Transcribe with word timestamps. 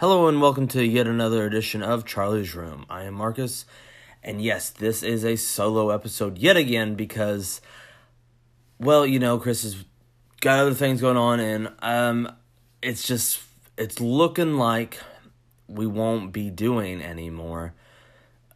Hello 0.00 0.28
and 0.28 0.40
welcome 0.40 0.68
to 0.68 0.86
yet 0.86 1.08
another 1.08 1.44
edition 1.44 1.82
of 1.82 2.04
Charlie's 2.04 2.54
Room. 2.54 2.86
I 2.88 3.02
am 3.02 3.14
Marcus, 3.14 3.66
and 4.22 4.40
yes, 4.40 4.70
this 4.70 5.02
is 5.02 5.24
a 5.24 5.34
solo 5.34 5.90
episode 5.90 6.38
yet 6.38 6.56
again 6.56 6.94
because, 6.94 7.60
well, 8.78 9.04
you 9.04 9.18
know, 9.18 9.38
Chris 9.38 9.64
has 9.64 9.84
got 10.40 10.60
other 10.60 10.72
things 10.72 11.00
going 11.00 11.16
on, 11.16 11.40
and 11.40 11.72
um, 11.82 12.32
it's 12.80 13.08
just 13.08 13.40
it's 13.76 13.98
looking 13.98 14.54
like 14.54 15.00
we 15.66 15.84
won't 15.84 16.32
be 16.32 16.48
doing 16.48 17.02
any 17.02 17.28
more 17.28 17.74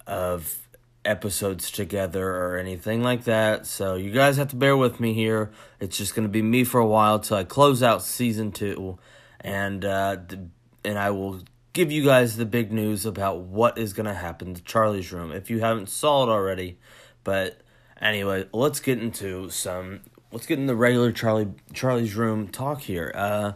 of 0.07 0.59
episodes 1.03 1.71
together 1.71 2.25
or 2.25 2.55
anything 2.55 3.03
like 3.03 3.25
that. 3.25 3.67
So 3.67 3.95
you 3.95 4.11
guys 4.11 4.37
have 4.37 4.47
to 4.51 4.55
bear 4.55 4.77
with 4.77 5.01
me 5.01 5.13
here. 5.13 5.51
It's 5.81 5.97
just 5.97 6.15
going 6.15 6.25
to 6.25 6.31
be 6.31 6.41
me 6.41 6.63
for 6.63 6.79
a 6.79 6.87
while 6.87 7.19
till 7.19 7.35
I 7.35 7.43
close 7.43 7.83
out 7.83 8.01
season 8.01 8.53
two, 8.53 8.97
and 9.41 9.83
uh, 9.83 10.15
the 10.25 10.47
and 10.85 10.97
I 10.97 11.11
will 11.11 11.41
give 11.73 11.91
you 11.91 12.05
guys 12.05 12.37
the 12.37 12.45
big 12.45 12.71
news 12.71 13.05
about 13.05 13.39
what 13.39 13.77
is 13.77 13.93
going 13.93 14.05
to 14.05 14.13
happen 14.13 14.53
to 14.53 14.61
Charlie's 14.63 15.11
Room 15.11 15.31
if 15.31 15.49
you 15.49 15.59
haven't 15.59 15.89
saw 15.89 16.23
it 16.23 16.29
already. 16.29 16.77
But 17.23 17.61
anyway, 17.99 18.47
let's 18.53 18.79
get 18.79 18.99
into 18.99 19.49
some 19.49 20.01
let's 20.31 20.45
get 20.45 20.59
in 20.59 20.67
the 20.67 20.75
regular 20.75 21.11
Charlie 21.11 21.53
Charlie's 21.73 22.15
Room 22.15 22.47
talk 22.47 22.81
here. 22.81 23.11
Uh 23.15 23.53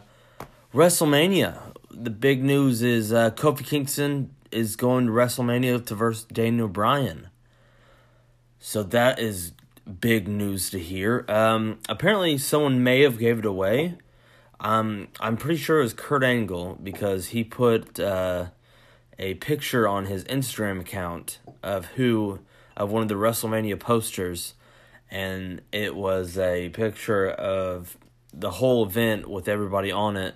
WrestleMania. 0.74 1.72
The 1.90 2.10
big 2.10 2.42
news 2.42 2.82
is 2.82 3.12
uh 3.12 3.30
Kofi 3.30 3.64
Kingston 3.64 4.34
is 4.50 4.76
going 4.76 5.06
to 5.06 5.12
WrestleMania 5.12 5.84
to 5.86 5.94
verse 5.94 6.24
Daniel 6.24 6.68
Bryan. 6.68 7.28
So 8.58 8.82
that 8.82 9.18
is 9.18 9.52
big 10.00 10.26
news 10.26 10.70
to 10.70 10.78
hear. 10.78 11.24
Um 11.28 11.78
apparently 11.88 12.36
someone 12.38 12.82
may 12.82 13.02
have 13.02 13.18
gave 13.18 13.38
it 13.38 13.46
away 13.46 13.96
um, 14.60 15.08
I'm 15.20 15.36
pretty 15.36 15.58
sure 15.58 15.80
it 15.80 15.84
was 15.84 15.94
Kurt 15.94 16.24
Angle 16.24 16.78
because 16.82 17.28
he 17.28 17.44
put 17.44 18.00
uh, 18.00 18.46
a 19.18 19.34
picture 19.34 19.86
on 19.86 20.06
his 20.06 20.24
Instagram 20.24 20.80
account 20.80 21.38
of 21.62 21.86
who 21.86 22.40
of 22.76 22.90
one 22.90 23.02
of 23.02 23.08
the 23.08 23.14
WrestleMania 23.14 23.78
posters, 23.78 24.54
and 25.10 25.60
it 25.72 25.94
was 25.94 26.38
a 26.38 26.68
picture 26.70 27.28
of 27.28 27.96
the 28.32 28.50
whole 28.52 28.84
event 28.84 29.28
with 29.28 29.48
everybody 29.48 29.90
on 29.90 30.16
it. 30.16 30.34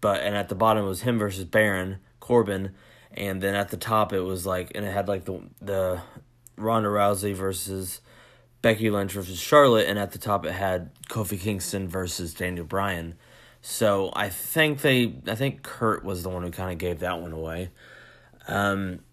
But 0.00 0.22
and 0.22 0.36
at 0.36 0.48
the 0.48 0.54
bottom 0.54 0.84
it 0.84 0.88
was 0.88 1.02
him 1.02 1.18
versus 1.18 1.44
Baron 1.44 1.98
Corbin, 2.20 2.74
and 3.12 3.42
then 3.42 3.54
at 3.54 3.70
the 3.70 3.76
top 3.78 4.12
it 4.12 4.20
was 4.20 4.44
like 4.44 4.72
and 4.74 4.84
it 4.84 4.92
had 4.92 5.08
like 5.08 5.24
the 5.24 5.40
the 5.60 6.02
Ronda 6.56 6.88
Rousey 6.90 7.34
versus 7.34 8.00
Becky 8.66 8.90
Lynch 8.90 9.12
versus 9.12 9.38
Charlotte, 9.38 9.88
and 9.88 9.96
at 9.96 10.10
the 10.10 10.18
top 10.18 10.44
it 10.44 10.50
had 10.50 10.90
Kofi 11.08 11.38
Kingston 11.38 11.86
versus 11.86 12.34
Daniel 12.34 12.66
Bryan. 12.66 13.14
So 13.60 14.10
I 14.12 14.28
think 14.28 14.80
they, 14.80 15.14
I 15.28 15.36
think 15.36 15.62
Kurt 15.62 16.04
was 16.04 16.24
the 16.24 16.30
one 16.30 16.42
who 16.42 16.50
kind 16.50 16.72
of 16.72 16.78
gave 16.78 16.98
that 16.98 17.22
one 17.22 17.30
away. 17.30 17.70
Um, 18.48 19.04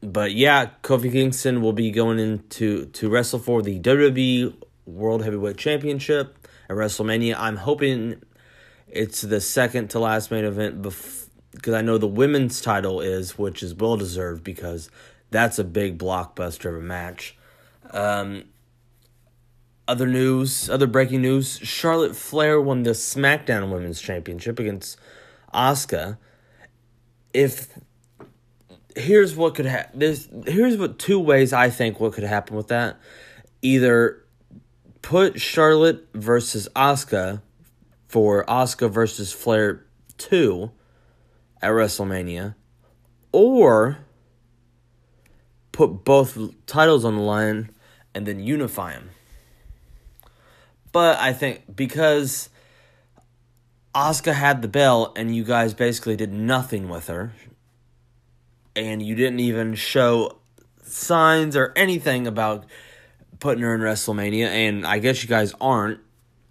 but 0.00 0.32
yeah, 0.32 0.70
Kofi 0.82 1.12
Kingston 1.12 1.62
will 1.62 1.74
be 1.74 1.92
going 1.92 2.18
into 2.18 2.86
to 2.86 3.08
wrestle 3.08 3.38
for 3.38 3.62
the 3.62 3.78
WWE 3.78 4.56
World 4.84 5.22
Heavyweight 5.22 5.58
Championship 5.58 6.48
at 6.68 6.74
WrestleMania. 6.74 7.36
I'm 7.38 7.58
hoping 7.58 8.20
it's 8.88 9.20
the 9.20 9.40
second 9.40 9.90
to 9.90 10.00
last 10.00 10.32
main 10.32 10.44
event 10.44 10.82
because 10.82 11.72
I 11.72 11.82
know 11.82 11.98
the 11.98 12.08
women's 12.08 12.60
title 12.60 13.00
is, 13.00 13.38
which 13.38 13.62
is 13.62 13.76
well 13.76 13.96
deserved 13.96 14.42
because 14.42 14.90
that's 15.30 15.60
a 15.60 15.64
big 15.64 15.98
blockbuster 15.98 16.70
of 16.70 16.78
a 16.78 16.84
match. 16.84 17.36
Um, 17.92 18.42
other 19.88 20.06
news, 20.06 20.68
other 20.68 20.86
breaking 20.86 21.22
news: 21.22 21.58
Charlotte 21.58 22.16
Flair 22.16 22.60
won 22.60 22.82
the 22.82 22.90
SmackDown 22.90 23.70
Women's 23.70 24.00
Championship 24.00 24.58
against 24.58 24.98
Asuka. 25.54 26.18
If 27.32 27.78
here's 28.94 29.36
what 29.36 29.54
could 29.54 29.66
happen, 29.66 29.98
there's 29.98 30.28
here's 30.46 30.76
what 30.76 30.98
two 30.98 31.20
ways 31.20 31.52
I 31.52 31.70
think 31.70 32.00
what 32.00 32.12
could 32.12 32.24
happen 32.24 32.56
with 32.56 32.68
that: 32.68 32.98
either 33.62 34.24
put 35.02 35.40
Charlotte 35.40 36.08
versus 36.14 36.68
Asuka 36.74 37.42
for 38.08 38.44
Asuka 38.46 38.90
versus 38.90 39.32
Flair 39.32 39.84
two 40.18 40.70
at 41.62 41.70
WrestleMania, 41.70 42.54
or 43.32 43.98
put 45.72 46.04
both 46.04 46.38
titles 46.66 47.04
on 47.04 47.16
the 47.16 47.22
line 47.22 47.70
and 48.14 48.26
then 48.26 48.40
unify 48.40 48.92
them. 48.92 49.10
But 50.96 51.18
I 51.18 51.34
think 51.34 51.76
because 51.76 52.48
Asuka 53.94 54.32
had 54.32 54.62
the 54.62 54.68
belt 54.68 55.18
and 55.18 55.36
you 55.36 55.44
guys 55.44 55.74
basically 55.74 56.16
did 56.16 56.32
nothing 56.32 56.88
with 56.88 57.08
her, 57.08 57.34
and 58.74 59.02
you 59.02 59.14
didn't 59.14 59.40
even 59.40 59.74
show 59.74 60.38
signs 60.84 61.54
or 61.54 61.74
anything 61.76 62.26
about 62.26 62.64
putting 63.40 63.62
her 63.62 63.74
in 63.74 63.82
WrestleMania, 63.82 64.46
and 64.46 64.86
I 64.86 64.98
guess 64.98 65.22
you 65.22 65.28
guys 65.28 65.52
aren't. 65.60 66.00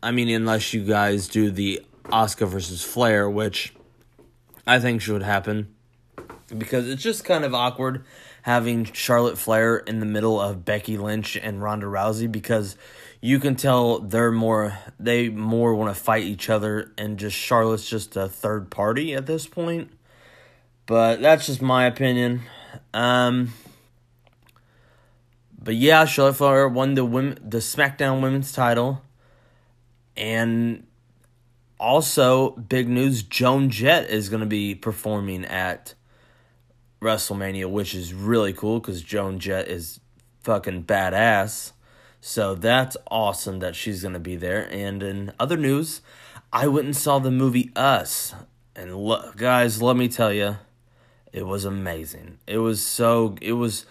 I 0.04 0.12
mean, 0.12 0.30
unless 0.30 0.76
you 0.76 0.84
guys 0.84 1.28
do 1.28 1.50
the 1.50 1.82
Asuka 2.04 2.48
versus 2.48 2.84
Flair, 2.84 3.28
which 3.28 3.74
I 4.68 4.78
think 4.78 5.02
should 5.02 5.24
happen. 5.24 5.74
Because 6.56 6.88
it's 6.88 7.02
just 7.02 7.26
kind 7.26 7.46
of 7.46 7.56
awkward 7.56 8.06
having 8.44 8.86
Charlotte 8.86 9.40
Flair 9.40 9.78
in 9.78 10.02
the 10.02 10.06
middle 10.06 10.40
of 10.40 10.64
Becky 10.64 11.00
Lynch 11.00 11.36
and 11.36 11.64
Ronda 11.64 11.88
Rousey 11.88 12.32
because 12.32 12.78
you 13.26 13.40
can 13.40 13.56
tell 13.56 13.98
they're 14.02 14.32
more 14.32 14.78
they 15.00 15.30
more 15.30 15.74
want 15.74 15.94
to 15.94 16.00
fight 16.00 16.26
each 16.26 16.48
other 16.48 16.92
and 16.96 17.18
just 17.18 17.36
Charlotte's 17.36 17.90
just 17.90 18.16
a 18.16 18.30
third 18.30 18.70
party 18.70 19.16
at 19.16 19.26
this 19.26 19.48
point. 19.48 19.90
But 20.86 21.22
that's 21.22 21.48
just 21.48 21.60
my 21.60 21.86
opinion. 21.86 22.44
Um 22.94 23.54
but 25.60 25.74
yeah, 25.74 26.06
Charlotte 26.06 26.36
Flair 26.36 26.70
won 26.70 26.94
the 26.94 27.04
women 27.04 27.40
the 27.42 27.58
SmackDown 27.58 28.22
Women's 28.22 28.52
title. 28.52 29.02
And 30.16 30.86
also 31.80 32.52
big 32.52 32.88
news, 32.88 33.24
Joan 33.24 33.72
Jett 33.72 34.08
is 34.08 34.30
going 34.30 34.42
to 34.42 34.46
be 34.46 34.76
performing 34.76 35.46
at 35.46 35.96
WrestleMania, 37.02 37.72
which 37.72 37.96
is 37.96 38.14
really 38.14 38.54
cool 38.54 38.80
cuz 38.80 39.02
Joan 39.02 39.40
Jett 39.40 39.68
is 39.68 40.00
fucking 40.44 40.84
badass. 40.84 41.72
So 42.28 42.56
that's 42.56 42.98
awesome 43.12 43.60
that 43.60 43.76
she's 43.76 44.02
going 44.02 44.16
to 44.16 44.20
be 44.20 44.36
there. 44.36 44.68
And 44.72 45.04
in 45.04 45.32
other 45.40 45.58
news, 45.58 46.02
I 46.52 46.68
went 46.68 46.88
and 46.88 46.96
saw 46.96 47.20
the 47.20 47.30
movie 47.30 47.72
Us. 47.76 48.34
And 48.76 48.96
look, 48.96 49.38
guys, 49.38 49.80
let 49.80 49.96
me 49.96 50.08
tell 50.08 50.34
you, 50.34 50.58
it 51.32 51.46
was 51.46 51.66
amazing. 51.66 52.40
It 52.48 52.58
was 52.58 52.84
so, 52.84 53.36
it 53.44 53.52
was, 53.52 53.86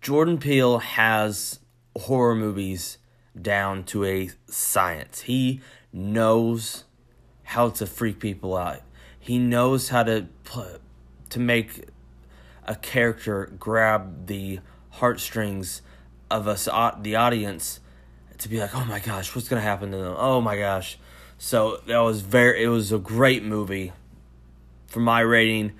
Jordan 0.00 0.38
Peele 0.38 0.78
has 0.78 1.60
horror 1.94 2.34
movies 2.34 2.96
down 3.38 3.84
to 3.84 4.06
a 4.06 4.30
science. 4.48 5.20
He 5.20 5.60
knows 5.92 6.84
how 7.42 7.68
to 7.68 7.84
freak 7.86 8.18
people 8.18 8.56
out. 8.56 8.80
He 9.20 9.38
knows 9.38 9.90
how 9.90 10.04
to 10.04 10.28
put, 10.44 10.80
to 11.28 11.38
make 11.38 11.84
a 12.64 12.76
character 12.76 13.52
grab 13.58 14.26
the 14.26 14.60
heartstrings 14.88 15.82
of 16.30 16.48
us, 16.48 16.64
the 17.00 17.16
audience, 17.16 17.80
to 18.38 18.48
be 18.48 18.60
like, 18.60 18.74
oh 18.74 18.84
my 18.84 19.00
gosh, 19.00 19.34
what's 19.34 19.48
gonna 19.48 19.62
happen 19.62 19.90
to 19.90 19.96
them? 19.96 20.14
Oh 20.18 20.40
my 20.40 20.56
gosh. 20.56 20.98
So 21.38 21.80
that 21.86 21.98
was 21.98 22.20
very. 22.20 22.62
It 22.64 22.68
was 22.68 22.92
a 22.92 22.98
great 22.98 23.42
movie. 23.42 23.92
For 24.86 25.00
my 25.00 25.20
rating, 25.20 25.72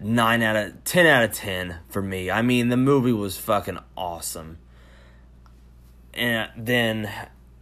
nine 0.00 0.42
out 0.42 0.56
of 0.56 0.84
ten 0.84 1.06
out 1.06 1.24
of 1.24 1.32
ten 1.32 1.76
for 1.88 2.02
me. 2.02 2.30
I 2.30 2.42
mean, 2.42 2.68
the 2.68 2.76
movie 2.76 3.12
was 3.12 3.36
fucking 3.36 3.78
awesome. 3.96 4.58
And 6.14 6.50
then 6.56 7.10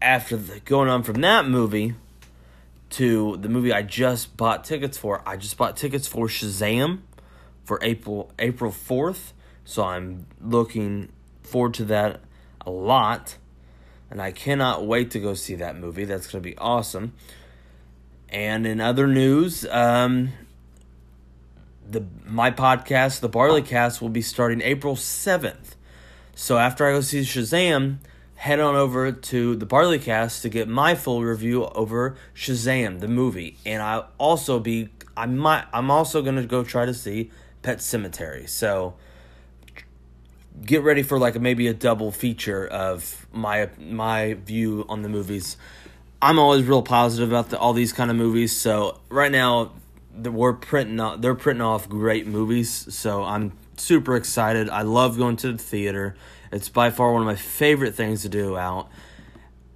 after 0.00 0.36
the, 0.36 0.60
going 0.60 0.88
on 0.88 1.02
from 1.02 1.20
that 1.22 1.46
movie 1.46 1.94
to 2.88 3.36
the 3.38 3.48
movie 3.48 3.72
I 3.72 3.82
just 3.82 4.36
bought 4.36 4.64
tickets 4.64 4.96
for, 4.96 5.22
I 5.26 5.36
just 5.36 5.56
bought 5.56 5.76
tickets 5.76 6.06
for 6.06 6.28
Shazam 6.28 7.00
for 7.64 7.78
April 7.82 8.32
April 8.38 8.70
fourth. 8.70 9.32
So 9.64 9.84
I'm 9.84 10.26
looking 10.40 11.10
forward 11.46 11.74
to 11.74 11.84
that 11.86 12.20
a 12.62 12.70
lot. 12.70 13.36
And 14.10 14.22
I 14.22 14.32
cannot 14.32 14.86
wait 14.86 15.10
to 15.12 15.18
go 15.18 15.34
see 15.34 15.56
that 15.56 15.76
movie. 15.76 16.04
That's 16.04 16.26
going 16.28 16.42
to 16.42 16.48
be 16.48 16.56
awesome. 16.58 17.12
And 18.28 18.66
in 18.66 18.80
other 18.80 19.06
news, 19.06 19.66
um, 19.66 20.32
the 21.88 22.04
my 22.24 22.50
podcast, 22.50 23.20
the 23.20 23.28
Barley 23.28 23.62
Cast, 23.62 24.02
will 24.02 24.08
be 24.08 24.22
starting 24.22 24.60
April 24.60 24.96
7th. 24.96 25.74
So 26.34 26.58
after 26.58 26.86
I 26.86 26.92
go 26.92 27.00
see 27.00 27.20
Shazam, 27.20 27.98
head 28.34 28.60
on 28.60 28.76
over 28.76 29.10
to 29.10 29.56
the 29.56 29.66
Barley 29.66 29.98
Cast 29.98 30.42
to 30.42 30.48
get 30.48 30.68
my 30.68 30.94
full 30.94 31.22
review 31.22 31.66
over 31.66 32.16
Shazam, 32.34 33.00
the 33.00 33.08
movie. 33.08 33.56
And 33.64 33.82
I'll 33.82 34.10
also 34.18 34.60
be 34.60 34.90
I 35.16 35.26
might 35.26 35.64
I'm 35.72 35.90
also 35.90 36.22
gonna 36.22 36.46
go 36.46 36.62
try 36.62 36.84
to 36.84 36.94
see 36.94 37.30
Pet 37.62 37.78
Sematary. 37.78 38.48
So 38.48 38.94
get 40.64 40.82
ready 40.82 41.02
for 41.02 41.18
like 41.18 41.40
maybe 41.40 41.66
a 41.68 41.74
double 41.74 42.10
feature 42.10 42.66
of 42.66 43.26
my 43.32 43.68
my 43.78 44.34
view 44.34 44.84
on 44.88 45.02
the 45.02 45.08
movies. 45.08 45.56
I'm 46.20 46.38
always 46.38 46.64
real 46.64 46.82
positive 46.82 47.28
about 47.28 47.50
the, 47.50 47.58
all 47.58 47.72
these 47.72 47.92
kind 47.92 48.10
of 48.10 48.16
movies. 48.16 48.56
So 48.56 49.00
right 49.10 49.30
now, 49.30 49.72
we're 50.14 50.54
printing 50.54 50.98
off, 50.98 51.20
they're 51.20 51.34
printing 51.34 51.62
off 51.62 51.88
great 51.88 52.26
movies, 52.26 52.94
so 52.94 53.22
I'm 53.22 53.52
super 53.76 54.16
excited. 54.16 54.70
I 54.70 54.82
love 54.82 55.18
going 55.18 55.36
to 55.36 55.52
the 55.52 55.58
theater. 55.58 56.16
It's 56.50 56.68
by 56.68 56.90
far 56.90 57.12
one 57.12 57.20
of 57.22 57.26
my 57.26 57.36
favorite 57.36 57.94
things 57.94 58.22
to 58.22 58.28
do 58.28 58.56
out 58.56 58.88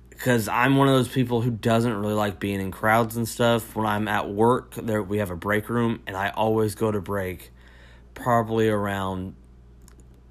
because 0.08 0.48
I'm 0.48 0.76
one 0.76 0.86
of 0.88 0.94
those 0.94 1.08
people 1.08 1.40
who 1.40 1.50
doesn't 1.50 1.94
really 1.94 2.14
like 2.14 2.38
being 2.38 2.60
in 2.60 2.70
crowds 2.70 3.16
and 3.16 3.28
stuff. 3.28 3.74
When 3.74 3.86
I'm 3.86 4.08
at 4.08 4.30
work, 4.30 4.74
there 4.74 5.02
we 5.02 5.18
have 5.18 5.30
a 5.30 5.36
break 5.36 5.68
room, 5.68 6.00
and 6.06 6.16
I 6.16 6.30
always 6.30 6.74
go 6.74 6.90
to 6.90 7.00
break 7.00 7.50
probably 8.14 8.68
around 8.68 9.34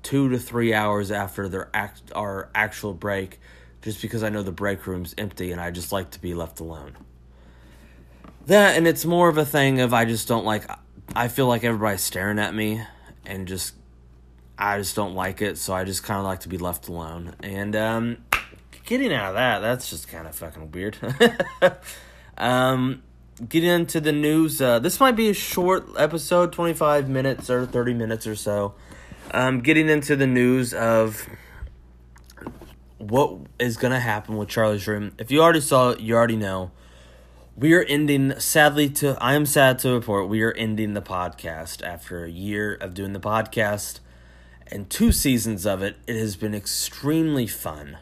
two 0.03 0.29
to 0.29 0.39
three 0.39 0.73
hours 0.73 1.11
after 1.11 1.47
their 1.47 1.69
act 1.73 2.11
our 2.15 2.49
actual 2.55 2.93
break, 2.93 3.39
just 3.81 4.01
because 4.01 4.23
I 4.23 4.29
know 4.29 4.43
the 4.43 4.51
break 4.51 4.85
room's 4.87 5.13
empty 5.17 5.51
and 5.51 5.61
I 5.61 5.71
just 5.71 5.91
like 5.91 6.11
to 6.11 6.21
be 6.21 6.33
left 6.33 6.59
alone. 6.59 6.97
That 8.45 8.77
and 8.77 8.87
it's 8.87 9.05
more 9.05 9.29
of 9.29 9.37
a 9.37 9.45
thing 9.45 9.79
of 9.79 9.93
I 9.93 10.05
just 10.05 10.27
don't 10.27 10.45
like. 10.45 10.65
I 11.15 11.27
feel 11.27 11.47
like 11.47 11.63
everybody's 11.63 12.01
staring 12.01 12.39
at 12.39 12.53
me, 12.53 12.81
and 13.25 13.47
just 13.47 13.73
I 14.57 14.77
just 14.77 14.95
don't 14.95 15.15
like 15.15 15.41
it. 15.41 15.57
So 15.57 15.73
I 15.73 15.83
just 15.83 16.03
kind 16.03 16.19
of 16.19 16.25
like 16.25 16.41
to 16.41 16.49
be 16.49 16.57
left 16.57 16.87
alone. 16.87 17.35
And 17.41 17.75
um, 17.75 18.17
getting 18.85 19.13
out 19.13 19.29
of 19.29 19.35
that, 19.35 19.59
that's 19.59 19.89
just 19.89 20.07
kind 20.07 20.27
of 20.27 20.35
fucking 20.35 20.71
weird. 20.71 20.97
um, 22.37 23.03
getting 23.47 23.69
into 23.69 24.01
the 24.01 24.11
news. 24.11 24.61
Uh, 24.61 24.79
this 24.79 24.99
might 24.99 25.15
be 25.15 25.29
a 25.29 25.33
short 25.33 25.87
episode, 25.97 26.51
twenty 26.51 26.73
five 26.73 27.07
minutes 27.07 27.49
or 27.49 27.65
thirty 27.65 27.93
minutes 27.93 28.27
or 28.27 28.35
so. 28.35 28.73
Um, 29.31 29.59
getting 29.59 29.89
into 29.89 30.15
the 30.15 30.25
news 30.25 30.73
of 30.73 31.29
what 32.97 33.37
is 33.59 33.77
going 33.77 33.93
to 33.93 33.99
happen 33.99 34.37
with 34.37 34.49
Charlie's 34.49 34.87
Room. 34.87 35.11
If 35.19 35.29
you 35.29 35.41
already 35.41 35.61
saw 35.61 35.91
it, 35.91 35.99
you 35.99 36.15
already 36.15 36.35
know. 36.35 36.71
We 37.55 37.73
are 37.73 37.83
ending, 37.83 38.39
sadly, 38.39 38.89
to 38.91 39.17
I 39.21 39.35
am 39.35 39.45
sad 39.45 39.77
to 39.79 39.93
report, 39.93 40.29
we 40.29 40.41
are 40.41 40.53
ending 40.53 40.93
the 40.93 41.01
podcast 41.01 41.83
after 41.85 42.23
a 42.23 42.29
year 42.29 42.73
of 42.73 42.93
doing 42.93 43.13
the 43.13 43.19
podcast 43.19 43.99
and 44.65 44.89
two 44.89 45.11
seasons 45.11 45.65
of 45.65 45.83
it. 45.83 45.97
It 46.07 46.15
has 46.15 46.35
been 46.35 46.55
extremely 46.55 47.45
fun. 47.45 47.97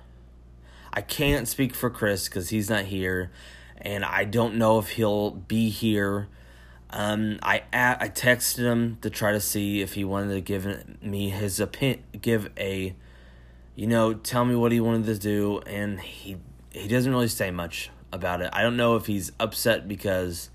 I 0.94 1.02
can't 1.02 1.48
speak 1.48 1.76
for 1.76 1.90
Chris 1.90 2.30
because 2.30 2.50
he's 2.50 2.70
not 2.70 2.86
here, 2.86 3.32
and 3.78 4.06
I 4.06 4.24
don't 4.24 4.56
know 4.56 4.80
if 4.80 4.92
he'll 4.92 5.32
be 5.32 5.70
here 5.70 6.30
um, 6.90 7.40
I 7.42 7.64
I 7.72 8.10
texted 8.10 8.60
him 8.60 8.98
to 9.02 9.10
try 9.10 9.32
to 9.34 9.42
see 9.42 9.82
if 9.82 9.94
he 9.94 10.04
wanted 10.04 10.34
to 10.34 10.42
give 10.42 11.02
me 11.02 11.30
his 11.30 11.60
opinion, 11.60 12.04
give 12.22 12.50
a, 12.58 12.96
you 13.76 13.88
know, 13.88 14.14
tell 14.14 14.46
me 14.46 14.56
what 14.56 14.72
he 14.72 14.80
wanted 14.80 15.06
to 15.08 15.18
do, 15.18 15.60
and 15.66 16.00
he 16.00 16.38
he 16.72 16.88
doesn't 16.88 17.12
really 17.12 17.28
say 17.28 17.52
much 17.52 17.90
about 18.12 18.42
it. 18.42 18.50
I 18.54 18.62
don't 18.62 18.78
know 18.78 18.96
if 18.96 19.08
he's 19.08 19.32
upset 19.40 19.88
because 19.88 20.50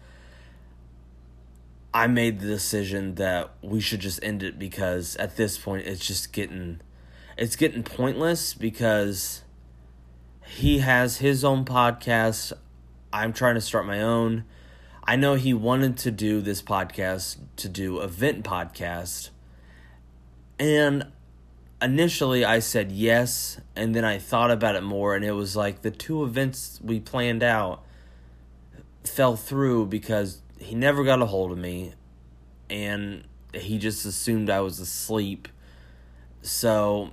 I 1.93 2.07
made 2.07 2.41
the 2.41 2.47
decision 2.47 3.17
that 3.17 3.51
we 3.61 3.81
should 3.81 4.01
just 4.01 4.23
end 4.23 4.43
it 4.43 4.59
because 4.59 5.17
at 5.17 5.37
this 5.37 5.59
point 5.59 5.87
it's 5.87 6.07
just 6.07 6.33
getting 6.33 6.81
it's 7.37 7.57
getting 7.57 7.83
pointless 7.83 8.55
because 8.55 9.43
he 10.47 10.79
has 10.79 11.19
his 11.19 11.45
own 11.45 11.67
podcast. 11.67 12.55
I'm 13.13 13.35
trying 13.35 13.57
to 13.57 13.61
start 13.61 13.85
my 13.85 14.01
own 14.01 14.45
I 15.13 15.17
know 15.17 15.35
he 15.35 15.53
wanted 15.53 15.99
to 15.99 16.11
do 16.11 16.41
this 16.41 16.63
podcast 16.63 17.37
to 17.57 17.69
do 17.69 18.01
event 18.01 18.47
podcast. 18.47 19.29
And 20.59 21.07
initially 21.83 22.47
I 22.47 22.61
said 22.61 22.91
yes, 22.91 23.61
and 23.77 23.95
then 23.95 24.07
I 24.07 24.17
thought 24.17 24.51
about 24.51 24.75
it 24.75 24.83
more 24.83 25.15
and 25.15 25.23
it 25.23 25.33
was 25.33 25.55
like 25.55 25.83
the 25.83 25.91
two 25.91 26.25
events 26.25 26.81
we 26.83 26.99
planned 26.99 27.43
out 27.43 27.85
fell 29.05 29.37
through 29.37 29.89
because 29.89 30.41
he 30.59 30.75
never 30.75 31.05
got 31.05 31.21
a 31.21 31.27
hold 31.27 31.53
of 31.53 31.59
me 31.59 31.93
and 32.71 33.25
he 33.53 33.77
just 33.77 34.07
assumed 34.07 34.49
I 34.49 34.61
was 34.61 34.81
asleep. 34.81 35.47
So 36.41 37.11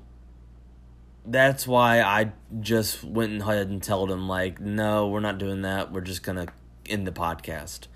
that's 1.26 1.68
why 1.68 2.00
I 2.00 2.32
just 2.62 3.04
went 3.04 3.42
ahead 3.42 3.68
and 3.68 3.84
told 3.84 4.10
him 4.10 4.30
like, 4.30 4.62
no, 4.62 5.10
we're 5.10 5.20
not 5.20 5.38
doing 5.38 5.64
that. 5.64 5.92
We're 5.92 6.00
just 6.00 6.24
gonna 6.24 6.48
in 6.90 7.06
the 7.06 7.12
podcast. 7.12 7.88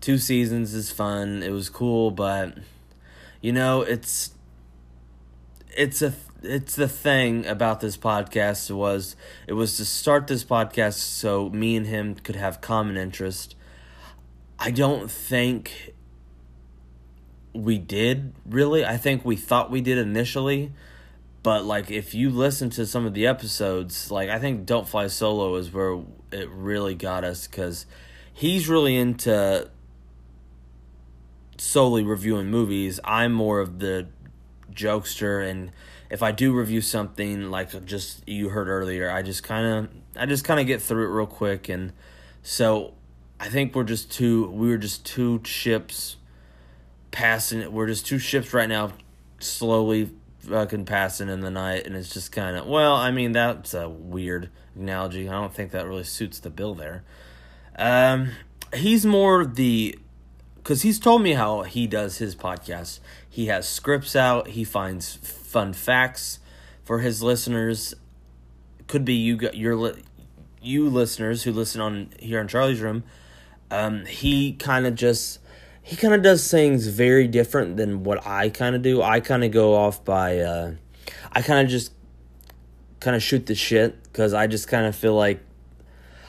Two 0.00 0.18
seasons 0.18 0.74
is 0.74 0.90
fun. 0.90 1.42
It 1.42 1.50
was 1.50 1.68
cool, 1.68 2.10
but 2.10 2.58
you 3.40 3.52
know, 3.52 3.82
it's 3.82 4.32
it's 5.76 6.02
a 6.02 6.14
it's 6.42 6.74
the 6.74 6.88
thing 6.88 7.46
about 7.46 7.80
this 7.80 7.96
podcast 7.96 8.74
was 8.74 9.14
it 9.46 9.52
was 9.52 9.76
to 9.76 9.84
start 9.84 10.26
this 10.26 10.44
podcast 10.44 10.94
so 10.94 11.50
me 11.50 11.76
and 11.76 11.86
him 11.86 12.14
could 12.14 12.36
have 12.36 12.60
common 12.60 12.96
interest. 12.96 13.54
I 14.58 14.70
don't 14.70 15.10
think 15.10 15.94
we 17.54 17.78
did 17.78 18.32
really. 18.46 18.84
I 18.84 18.96
think 18.96 19.24
we 19.24 19.36
thought 19.36 19.70
we 19.70 19.80
did 19.80 19.98
initially, 19.98 20.72
but 21.42 21.64
like 21.64 21.90
if 21.90 22.14
you 22.14 22.30
listen 22.30 22.70
to 22.70 22.86
some 22.86 23.06
of 23.06 23.14
the 23.14 23.26
episodes, 23.26 24.10
like 24.10 24.28
I 24.28 24.38
think 24.38 24.66
Don't 24.66 24.88
Fly 24.88 25.08
Solo 25.08 25.54
is 25.56 25.72
where 25.72 26.00
it 26.32 26.48
really 26.50 26.94
got 26.94 27.24
us 27.24 27.46
cuz 27.46 27.86
he's 28.40 28.70
really 28.70 28.96
into 28.96 29.68
solely 31.58 32.02
reviewing 32.02 32.46
movies. 32.46 32.98
I'm 33.04 33.32
more 33.34 33.60
of 33.60 33.80
the 33.80 34.06
jokester 34.72 35.46
and 35.46 35.72
if 36.08 36.22
I 36.22 36.32
do 36.32 36.54
review 36.54 36.80
something 36.80 37.50
like 37.50 37.84
just 37.84 38.26
you 38.26 38.48
heard 38.48 38.66
earlier, 38.66 39.10
I 39.10 39.20
just 39.20 39.42
kind 39.42 39.66
of 39.66 39.90
I 40.16 40.24
just 40.24 40.44
kind 40.44 40.58
of 40.58 40.66
get 40.66 40.80
through 40.80 41.04
it 41.04 41.14
real 41.14 41.26
quick 41.26 41.68
and 41.68 41.92
so 42.42 42.94
I 43.38 43.50
think 43.50 43.74
we're 43.74 43.84
just 43.84 44.10
two 44.10 44.48
we 44.48 44.70
were 44.70 44.78
just 44.78 45.04
two 45.04 45.42
ships 45.44 46.16
passing 47.10 47.70
we're 47.70 47.88
just 47.88 48.06
two 48.06 48.18
ships 48.18 48.54
right 48.54 48.70
now 48.70 48.92
slowly 49.38 50.12
fucking 50.38 50.86
passing 50.86 51.28
in 51.28 51.40
the 51.40 51.50
night 51.50 51.86
and 51.86 51.94
it's 51.94 52.08
just 52.08 52.32
kind 52.32 52.56
of 52.56 52.66
well, 52.66 52.94
I 52.94 53.10
mean 53.10 53.32
that's 53.32 53.74
a 53.74 53.86
weird 53.86 54.48
analogy. 54.74 55.28
I 55.28 55.32
don't 55.32 55.52
think 55.52 55.72
that 55.72 55.86
really 55.86 56.04
suits 56.04 56.38
the 56.38 56.48
bill 56.48 56.74
there. 56.74 57.04
Um, 57.76 58.32
he's 58.74 59.06
more 59.06 59.44
the 59.44 59.98
because 60.56 60.82
he's 60.82 60.98
told 60.98 61.22
me 61.22 61.32
how 61.32 61.62
he 61.62 61.86
does 61.86 62.18
his 62.18 62.36
podcast. 62.36 63.00
He 63.28 63.46
has 63.46 63.68
scripts 63.68 64.14
out. 64.14 64.48
He 64.48 64.64
finds 64.64 65.14
fun 65.16 65.72
facts 65.72 66.38
for 66.84 67.00
his 67.00 67.22
listeners. 67.22 67.94
Could 68.86 69.04
be 69.04 69.14
you 69.14 69.38
your 69.52 69.94
you 70.60 70.88
listeners 70.88 71.44
who 71.44 71.52
listen 71.52 71.80
on 71.80 72.10
here 72.18 72.40
on 72.40 72.48
Charlie's 72.48 72.80
Room. 72.80 73.04
Um, 73.70 74.04
he 74.04 74.52
kind 74.52 74.86
of 74.86 74.94
just 74.94 75.38
he 75.82 75.96
kind 75.96 76.14
of 76.14 76.22
does 76.22 76.48
things 76.50 76.88
very 76.88 77.26
different 77.26 77.76
than 77.76 78.04
what 78.04 78.26
I 78.26 78.48
kind 78.48 78.76
of 78.76 78.82
do. 78.82 79.02
I 79.02 79.20
kind 79.20 79.44
of 79.44 79.50
go 79.50 79.74
off 79.74 80.04
by 80.04 80.38
uh, 80.38 80.74
I 81.32 81.42
kind 81.42 81.64
of 81.64 81.70
just 81.70 81.92
kind 83.00 83.16
of 83.16 83.22
shoot 83.22 83.46
the 83.46 83.54
shit 83.54 84.02
because 84.04 84.34
I 84.34 84.46
just 84.46 84.68
kind 84.68 84.86
of 84.86 84.94
feel 84.94 85.14
like 85.14 85.40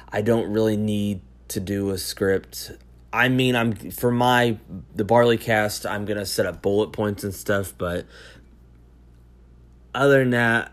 I 0.10 0.22
don't 0.22 0.52
really 0.52 0.78
need 0.78 1.22
to 1.52 1.60
do 1.60 1.90
a 1.92 1.98
script. 1.98 2.72
I 3.14 3.30
mean, 3.30 3.56
I'm 3.56 3.74
for 3.92 4.12
my 4.12 4.58
the 4.96 5.04
barley 5.04 5.38
cast. 5.38 5.86
I'm 5.86 6.06
gonna 6.06 6.26
set 6.26 6.46
up 6.46 6.62
bullet 6.62 6.92
points 6.92 7.24
and 7.24 7.34
stuff, 7.34 7.74
but 7.78 8.06
other 9.94 10.20
than 10.20 10.32
that, 10.32 10.72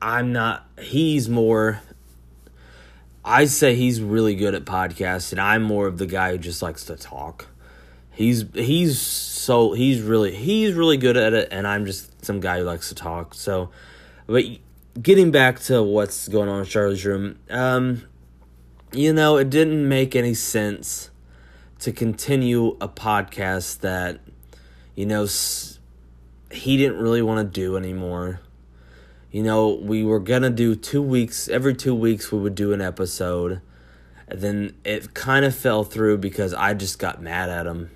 I'm 0.00 0.32
not. 0.32 0.66
He's 0.80 1.28
more. 1.28 1.80
I 3.24 3.46
say 3.46 3.74
he's 3.74 4.00
really 4.00 4.34
good 4.34 4.54
at 4.54 4.64
podcasts, 4.64 5.32
and 5.32 5.40
I'm 5.40 5.62
more 5.62 5.86
of 5.86 5.98
the 5.98 6.06
guy 6.06 6.32
who 6.32 6.38
just 6.38 6.62
likes 6.62 6.84
to 6.84 6.96
talk. 6.96 7.48
He's 8.12 8.44
he's 8.54 9.00
so 9.00 9.72
he's 9.72 10.00
really 10.00 10.34
he's 10.34 10.74
really 10.74 10.96
good 10.96 11.16
at 11.16 11.32
it, 11.32 11.48
and 11.50 11.66
I'm 11.66 11.86
just 11.86 12.24
some 12.24 12.38
guy 12.38 12.58
who 12.58 12.64
likes 12.64 12.90
to 12.90 12.94
talk. 12.94 13.34
So, 13.34 13.70
but 14.26 14.44
getting 15.00 15.32
back 15.32 15.58
to 15.60 15.82
what's 15.82 16.28
going 16.28 16.48
on 16.48 16.60
in 16.60 16.66
Charlie's 16.66 17.04
room, 17.04 17.38
um, 17.50 18.04
you 18.94 19.12
know, 19.12 19.36
it 19.36 19.50
didn't 19.50 19.88
make 19.88 20.14
any 20.14 20.34
sense 20.34 21.10
to 21.80 21.90
continue 21.92 22.76
a 22.80 22.88
podcast 22.88 23.80
that, 23.80 24.20
you 24.94 25.04
know, 25.04 25.26
he 26.50 26.76
didn't 26.76 26.98
really 26.98 27.22
want 27.22 27.38
to 27.38 27.60
do 27.60 27.76
anymore. 27.76 28.40
You 29.32 29.42
know, 29.42 29.70
we 29.74 30.04
were 30.04 30.20
going 30.20 30.42
to 30.42 30.50
do 30.50 30.76
two 30.76 31.02
weeks, 31.02 31.48
every 31.48 31.74
two 31.74 31.94
weeks, 31.94 32.30
we 32.30 32.38
would 32.38 32.54
do 32.54 32.72
an 32.72 32.80
episode. 32.80 33.60
And 34.28 34.40
then 34.40 34.74
it 34.84 35.12
kind 35.12 35.44
of 35.44 35.54
fell 35.54 35.82
through 35.82 36.18
because 36.18 36.54
I 36.54 36.74
just 36.74 36.98
got 37.00 37.20
mad 37.20 37.50
at 37.50 37.66
him 37.66 37.90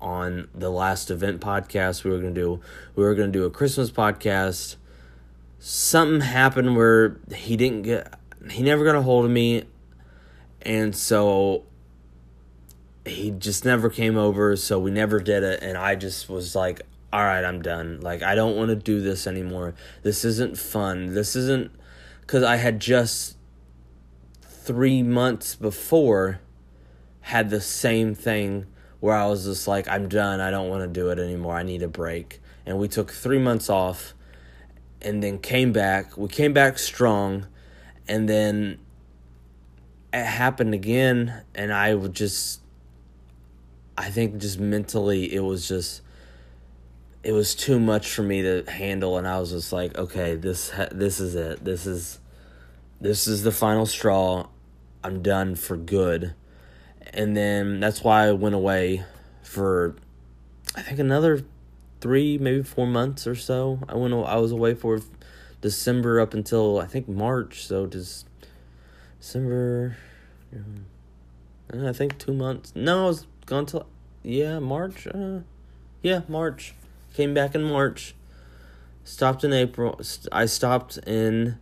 on 0.00 0.48
the 0.54 0.70
last 0.70 1.10
event 1.10 1.40
podcast 1.40 2.02
we 2.02 2.10
were 2.10 2.18
going 2.18 2.34
to 2.34 2.40
do. 2.40 2.60
We 2.96 3.04
were 3.04 3.14
going 3.14 3.32
to 3.32 3.38
do 3.38 3.44
a 3.44 3.50
Christmas 3.50 3.90
podcast. 3.90 4.76
Something 5.60 6.22
happened 6.22 6.76
where 6.76 7.18
he 7.32 7.56
didn't 7.56 7.82
get, 7.82 8.12
he 8.50 8.62
never 8.62 8.84
got 8.84 8.96
a 8.96 9.02
hold 9.02 9.26
of 9.26 9.30
me 9.30 9.64
and 10.62 10.94
so 10.94 11.64
he 13.06 13.30
just 13.30 13.64
never 13.64 13.88
came 13.90 14.16
over, 14.16 14.56
so 14.56 14.78
we 14.78 14.90
never 14.90 15.20
did 15.20 15.42
it. 15.42 15.62
And 15.62 15.76
I 15.76 15.94
just 15.94 16.28
was 16.28 16.54
like, 16.54 16.82
all 17.12 17.22
right, 17.22 17.44
I'm 17.44 17.62
done. 17.62 18.00
Like, 18.00 18.22
I 18.22 18.34
don't 18.34 18.56
want 18.56 18.68
to 18.68 18.76
do 18.76 19.00
this 19.00 19.26
anymore. 19.26 19.74
This 20.02 20.24
isn't 20.24 20.58
fun. 20.58 21.14
This 21.14 21.34
isn't 21.34 21.72
because 22.20 22.42
I 22.42 22.56
had 22.56 22.80
just 22.80 23.36
three 24.42 25.02
months 25.02 25.56
before 25.56 26.40
had 27.22 27.50
the 27.50 27.60
same 27.60 28.14
thing 28.14 28.66
where 29.00 29.14
I 29.14 29.26
was 29.26 29.44
just 29.44 29.66
like, 29.66 29.88
I'm 29.88 30.08
done. 30.08 30.40
I 30.40 30.50
don't 30.50 30.68
want 30.68 30.82
to 30.82 30.88
do 30.88 31.10
it 31.10 31.18
anymore. 31.18 31.56
I 31.56 31.62
need 31.62 31.82
a 31.82 31.88
break. 31.88 32.40
And 32.66 32.78
we 32.78 32.86
took 32.86 33.10
three 33.10 33.38
months 33.38 33.68
off 33.68 34.14
and 35.00 35.22
then 35.22 35.38
came 35.38 35.72
back. 35.72 36.16
We 36.16 36.28
came 36.28 36.52
back 36.52 36.78
strong. 36.78 37.46
And 38.06 38.28
then 38.28 38.78
it 40.12 40.24
happened 40.24 40.74
again. 40.74 41.42
And 41.54 41.72
I 41.72 41.94
would 41.94 42.14
just, 42.14 42.60
I 43.96 44.10
think 44.10 44.38
just 44.38 44.58
mentally, 44.58 45.32
it 45.34 45.40
was 45.40 45.68
just, 45.68 46.02
it 47.22 47.32
was 47.32 47.54
too 47.54 47.78
much 47.78 48.10
for 48.10 48.22
me 48.22 48.42
to 48.42 48.64
handle. 48.68 49.18
And 49.18 49.26
I 49.26 49.38
was 49.38 49.50
just 49.50 49.72
like, 49.72 49.96
okay, 49.96 50.36
this, 50.36 50.72
this 50.90 51.20
is 51.20 51.34
it. 51.34 51.64
This 51.64 51.86
is, 51.86 52.18
this 53.00 53.26
is 53.26 53.42
the 53.42 53.52
final 53.52 53.86
straw. 53.86 54.48
I'm 55.02 55.22
done 55.22 55.54
for 55.54 55.76
good 55.76 56.34
and 57.12 57.36
then 57.36 57.80
that's 57.80 58.02
why 58.02 58.26
I 58.26 58.32
went 58.32 58.54
away 58.54 59.04
for 59.42 59.96
I 60.74 60.82
think 60.82 60.98
another 61.00 61.44
three, 62.00 62.38
maybe 62.38 62.62
four 62.62 62.86
months 62.86 63.26
or 63.26 63.34
so. 63.34 63.80
I 63.88 63.96
went 63.96 64.14
I 64.14 64.36
was 64.36 64.52
away 64.52 64.74
for 64.74 65.00
December 65.60 66.20
up 66.20 66.32
until 66.34 66.78
I 66.78 66.86
think 66.86 67.08
March, 67.08 67.66
so 67.66 67.86
just 67.86 68.26
December. 69.20 69.96
I 71.72 71.92
think 71.92 72.18
two 72.18 72.32
months. 72.32 72.72
No, 72.74 73.04
I 73.04 73.06
was 73.08 73.26
gone 73.46 73.66
till 73.66 73.86
yeah 74.22 74.58
March. 74.58 75.06
Uh, 75.06 75.40
yeah 76.02 76.22
March. 76.28 76.74
Came 77.14 77.34
back 77.34 77.54
in 77.54 77.62
March. 77.62 78.14
Stopped 79.04 79.44
in 79.44 79.52
April. 79.52 80.00
I 80.32 80.46
stopped 80.46 80.98
in 81.06 81.58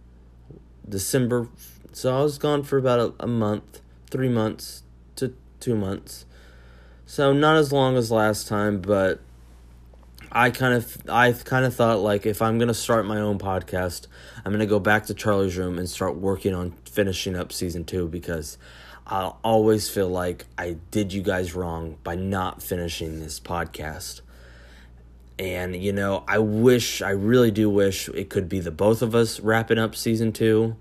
December, 0.89 1.49
so 1.93 2.19
I 2.19 2.23
was 2.23 2.39
gone 2.39 2.63
for 2.63 2.79
about 2.79 3.01
a, 3.01 3.25
a 3.25 3.27
month, 3.27 3.81
three 4.11 4.29
months 4.29 4.83
to 5.17 5.35
two 5.61 5.77
months. 5.77 6.27
So 7.07 7.33
not 7.33 7.57
as 7.57 7.73
long 7.73 7.97
as 7.97 8.11
last 8.11 8.49
time, 8.49 8.81
but 8.81 9.21
I 10.31 10.51
kind 10.51 10.75
of 10.75 10.97
I 11.09 11.33
kind 11.33 11.65
of 11.65 11.75
thought 11.75 12.01
like 12.01 12.27
if 12.27 12.43
I'm 12.43 12.59
gonna 12.59 12.75
start 12.75 13.07
my 13.07 13.19
own 13.19 13.39
podcast, 13.39 14.07
I'm 14.45 14.53
gonna 14.53 14.67
go 14.67 14.79
back 14.79 15.07
to 15.07 15.15
Charlie's 15.15 15.57
room 15.57 15.79
and 15.79 15.89
start 15.89 16.17
working 16.17 16.55
on 16.55 16.73
finishing 16.99 17.37
up 17.37 17.53
season 17.53 17.85
two 17.85 18.09
because 18.09 18.59
I 19.07 19.33
always 19.45 19.89
feel 19.89 20.09
like 20.09 20.47
I 20.59 20.79
did 20.91 21.13
you 21.13 21.23
guys 21.23 21.55
wrong 21.55 21.97
by 22.03 22.17
not 22.17 22.61
finishing 22.61 23.21
this 23.21 23.39
podcast. 23.39 24.21
And 25.39 25.77
you 25.77 25.93
know, 25.93 26.25
I 26.27 26.39
wish 26.39 27.01
I 27.01 27.11
really 27.11 27.53
do 27.53 27.71
wish 27.71 28.09
it 28.09 28.31
could 28.31 28.49
be 28.49 28.59
the 28.59 28.73
both 28.73 29.01
of 29.01 29.15
us 29.15 29.39
wrapping 29.39 29.79
up 29.79 29.95
season 29.95 30.33
two, 30.33 30.75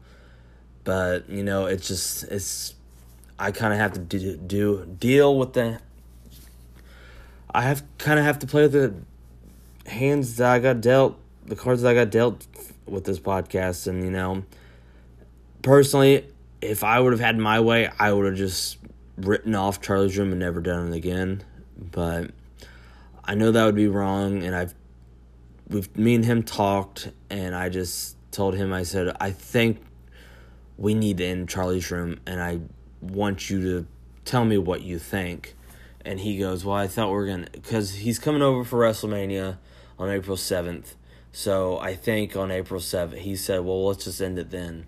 but 0.84 1.30
you 1.30 1.44
know, 1.44 1.68
it's 1.68 1.88
just 1.88 2.24
it's 2.24 2.74
I 3.38 3.52
kind 3.52 3.72
of 3.72 3.78
have 3.78 3.94
to 3.94 4.00
do, 4.00 4.38
do 4.38 4.88
deal 5.00 5.38
with 5.38 5.54
the. 5.54 5.80
I 7.54 7.62
have 7.62 7.84
kind 8.00 8.18
of 8.18 8.26
have 8.26 8.40
to 8.40 8.48
play 8.48 8.64
with 8.64 8.74
the 8.74 8.96
hands 9.88 10.38
that 10.38 10.50
I 10.50 10.58
got 10.58 10.82
dealt, 10.82 11.20
the 11.46 11.56
cards 11.56 11.84
that 11.84 11.90
I 11.90 11.94
got 11.94 12.10
dealt 12.10 12.48
with 12.88 13.04
this 13.04 13.20
podcast, 13.20 13.86
and 13.86 14.04
you 14.04 14.10
know, 14.10 14.44
personally, 15.62 16.26
if 16.62 16.84
I 16.84 17.00
would 17.00 17.14
have 17.14 17.20
had 17.20 17.38
my 17.38 17.60
way, 17.60 17.90
I 18.00 18.12
would 18.12 18.26
have 18.26 18.36
just 18.36 18.78
written 19.18 19.56
off 19.56 19.82
Charlie's 19.82 20.18
room 20.18 20.32
and 20.32 20.40
never 20.40 20.62
done 20.62 20.92
it 20.92 20.96
again. 20.96 21.44
But 21.78 22.32
I 23.24 23.36
know 23.36 23.52
that 23.52 23.66
would 23.66 23.76
be 23.76 23.88
wrong, 23.88 24.44
and 24.44 24.56
I've 24.56 24.74
we've 25.68 25.96
me 25.98 26.16
and 26.16 26.26
him 26.26 26.44
talked, 26.44 27.12
and 27.30 27.56
I 27.56 27.70
just 27.70 28.16
told 28.32 28.56
him 28.56 28.74
I 28.74 28.84
said 28.84 29.16
I 29.20 29.32
think 29.32 29.82
we 30.78 30.94
need 30.94 31.18
to 31.18 31.26
end 31.26 31.50
Charlie's 31.50 31.90
room, 31.92 32.20
and 32.26 32.42
I 32.42 32.60
want 33.02 33.50
you 33.50 33.62
to 33.62 33.88
tell 34.26 34.46
me 34.46 34.58
what 34.58 34.82
you 34.82 35.00
think. 35.00 35.56
And 36.06 36.20
he 36.20 36.38
goes, 36.38 36.64
Well, 36.64 36.76
I 36.76 36.88
thought 36.88 37.10
we 37.10 37.18
are 37.18 37.26
going 37.26 37.46
to, 37.46 37.52
because 37.52 37.96
he's 37.96 38.20
coming 38.20 38.42
over 38.42 38.64
for 38.64 38.80
WrestleMania 38.80 39.58
on 40.00 40.10
April 40.10 40.38
7th. 40.38 40.96
So 41.32 41.78
I 41.80 41.96
think 41.96 42.36
on 42.36 42.50
April 42.52 42.80
7th, 42.80 43.18
he 43.18 43.36
said, 43.36 43.66
Well, 43.66 43.88
let's 43.88 44.06
just 44.06 44.22
end 44.22 44.40
it 44.40 44.50
then. 44.50 44.86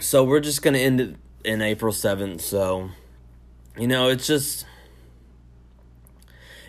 So 0.00 0.24
we're 0.24 0.40
just 0.40 0.62
going 0.62 0.74
to 0.74 0.80
end 0.80 1.00
it 1.00 1.16
in 1.44 1.62
April 1.62 1.92
7th. 1.92 2.40
So, 2.40 2.90
you 3.78 3.86
know, 3.86 4.08
it's 4.08 4.26
just, 4.26 4.66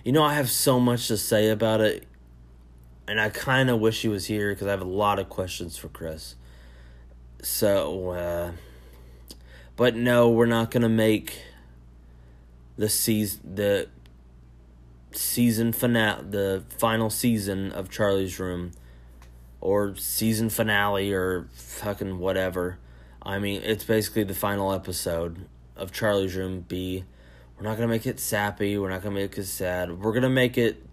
you 0.03 0.12
know, 0.12 0.24
I 0.24 0.34
have 0.36 0.50
so 0.50 0.79
much 0.79 1.08
to 1.08 1.17
say 1.17 1.50
about 1.50 1.82
it. 1.82 2.05
And 3.08 3.20
I 3.22 3.29
kind 3.29 3.70
of 3.70 3.79
wish 3.79 4.01
he 4.01 4.08
was 4.08 4.25
here 4.25 4.51
because 4.51 4.67
I 4.67 4.72
have 4.72 4.82
a 4.82 4.86
lot 4.86 5.20
of 5.20 5.29
questions 5.29 5.77
for 5.77 5.89
Chris. 5.89 6.36
So, 7.41 8.10
uh, 8.12 8.51
but 9.75 9.96
no, 9.96 10.29
we're 10.29 10.48
not 10.48 10.72
gonna 10.72 10.89
make 10.89 11.39
the 12.77 12.89
season 12.89 13.55
the 13.55 13.88
season 15.12 15.72
finale 15.72 16.24
the 16.27 16.63
final 16.77 17.12
season 17.12 17.72
of 17.72 17.89
Charlie's 17.89 18.39
Room 18.39 18.72
or 19.62 19.96
season 19.96 20.50
finale 20.50 21.13
or 21.13 21.48
fucking 21.53 22.17
whatever. 22.17 22.79
I 23.25 23.39
mean, 23.39 23.62
it's 23.63 23.84
basically 23.84 24.24
the 24.24 24.36
final 24.36 24.72
episode 24.72 25.48
of 25.75 25.91
Charlie's 25.91 26.36
Room 26.36 26.63
B. 26.67 27.05
We're 27.58 27.63
not 27.63 27.75
gonna 27.75 27.88
make 27.88 28.05
it 28.05 28.20
sappy. 28.20 28.77
We're 28.77 28.89
not 28.89 29.01
gonna 29.01 29.15
make 29.15 29.38
it 29.38 29.46
sad. 29.46 30.00
We're 30.00 30.13
gonna 30.13 30.29
make 30.29 30.58
it. 30.58 30.86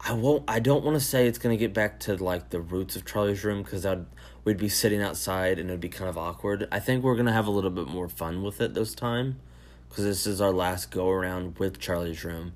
I 0.00 0.12
won't. 0.12 0.44
I 0.48 0.60
don't 0.60 0.84
want 0.84 0.96
to 0.98 1.04
say 1.04 1.26
it's 1.26 1.38
gonna 1.38 1.56
get 1.56 1.74
back 1.74 2.00
to 2.00 2.16
like 2.16 2.50
the 2.50 2.60
roots 2.60 2.96
of 2.96 3.04
Charlie's 3.04 3.44
Room 3.44 3.62
because 3.62 3.84
I'd 3.84 4.06
we'd 4.44 4.56
be 4.56 4.68
sitting 4.68 5.02
outside 5.02 5.58
and 5.58 5.70
it'd 5.70 5.80
be 5.80 5.88
kind 5.88 6.08
of 6.08 6.16
awkward. 6.16 6.68
I 6.72 6.80
think 6.80 7.04
we're 7.04 7.16
gonna 7.16 7.32
have 7.32 7.46
a 7.46 7.50
little 7.50 7.70
bit 7.70 7.86
more 7.86 8.08
fun 8.08 8.42
with 8.42 8.60
it 8.60 8.74
this 8.74 8.94
time, 8.94 9.40
because 9.88 10.04
this 10.04 10.26
is 10.26 10.40
our 10.40 10.52
last 10.52 10.90
go 10.90 11.10
around 11.10 11.58
with 11.58 11.78
Charlie's 11.78 12.24
Room, 12.24 12.52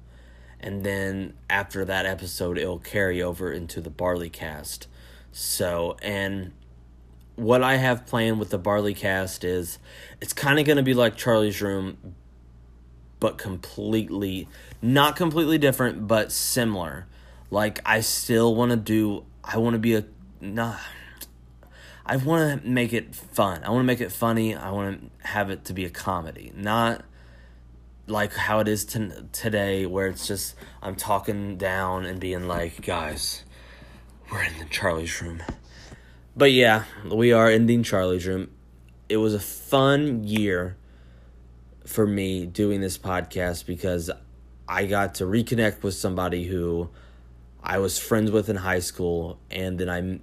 and 0.60 0.84
then 0.84 1.34
after 1.50 1.84
that 1.84 2.06
episode, 2.06 2.56
it'll 2.56 2.78
carry 2.78 3.20
over 3.22 3.52
into 3.52 3.80
the 3.80 3.90
Barley 3.90 4.30
Cast. 4.30 4.86
So 5.32 5.96
and 6.00 6.52
what 7.38 7.62
I 7.62 7.76
have 7.76 8.06
planned 8.06 8.38
with 8.38 8.50
the 8.50 8.58
Barley 8.58 8.94
Cast 8.94 9.44
is 9.44 9.78
it's 10.20 10.32
kind 10.32 10.58
of 10.58 10.66
gonna 10.66 10.82
be 10.82 10.94
like 10.94 11.16
Charlie's 11.16 11.62
Room, 11.62 12.14
but 13.20 13.38
completely 13.38 14.48
not 14.82 15.16
completely 15.16 15.58
different, 15.58 16.06
but 16.06 16.32
similar. 16.32 17.06
Like 17.50 17.80
I 17.86 18.00
still 18.00 18.54
want 18.54 18.70
to 18.72 18.76
do. 18.76 19.24
I 19.42 19.58
want 19.58 19.74
to 19.74 19.78
be 19.78 19.94
a 19.94 20.04
not 20.40 20.78
I 22.08 22.16
want 22.16 22.62
to 22.62 22.68
make 22.68 22.94
it 22.94 23.14
fun. 23.14 23.62
I 23.64 23.68
want 23.68 23.80
to 23.80 23.86
make 23.86 24.00
it 24.00 24.10
funny. 24.10 24.54
I 24.54 24.70
want 24.70 25.12
to 25.22 25.28
have 25.28 25.50
it 25.50 25.66
to 25.66 25.74
be 25.74 25.84
a 25.84 25.90
comedy, 25.90 26.52
not 26.56 27.04
like 28.06 28.32
how 28.34 28.60
it 28.60 28.68
is 28.68 28.86
to, 28.86 29.26
today, 29.32 29.84
where 29.84 30.06
it's 30.06 30.26
just 30.26 30.54
I'm 30.80 30.96
talking 30.96 31.58
down 31.58 32.06
and 32.06 32.18
being 32.18 32.48
like, 32.48 32.84
guys, 32.84 33.44
we're 34.32 34.42
in 34.42 34.58
the 34.58 34.64
Charlie's 34.64 35.20
room. 35.20 35.42
But 36.38 36.52
yeah, 36.52 36.84
we 37.04 37.32
are 37.32 37.48
ending 37.48 37.82
Charlie's 37.82 38.24
room. 38.24 38.52
It 39.08 39.16
was 39.16 39.34
a 39.34 39.40
fun 39.40 40.22
year 40.22 40.76
for 41.84 42.06
me 42.06 42.46
doing 42.46 42.80
this 42.80 42.96
podcast 42.96 43.66
because 43.66 44.08
I 44.68 44.86
got 44.86 45.16
to 45.16 45.24
reconnect 45.24 45.82
with 45.82 45.94
somebody 45.94 46.44
who 46.44 46.90
I 47.60 47.78
was 47.78 47.98
friends 47.98 48.30
with 48.30 48.48
in 48.48 48.54
high 48.54 48.78
school, 48.78 49.40
and 49.50 49.80
then 49.80 49.88
I 49.88 50.20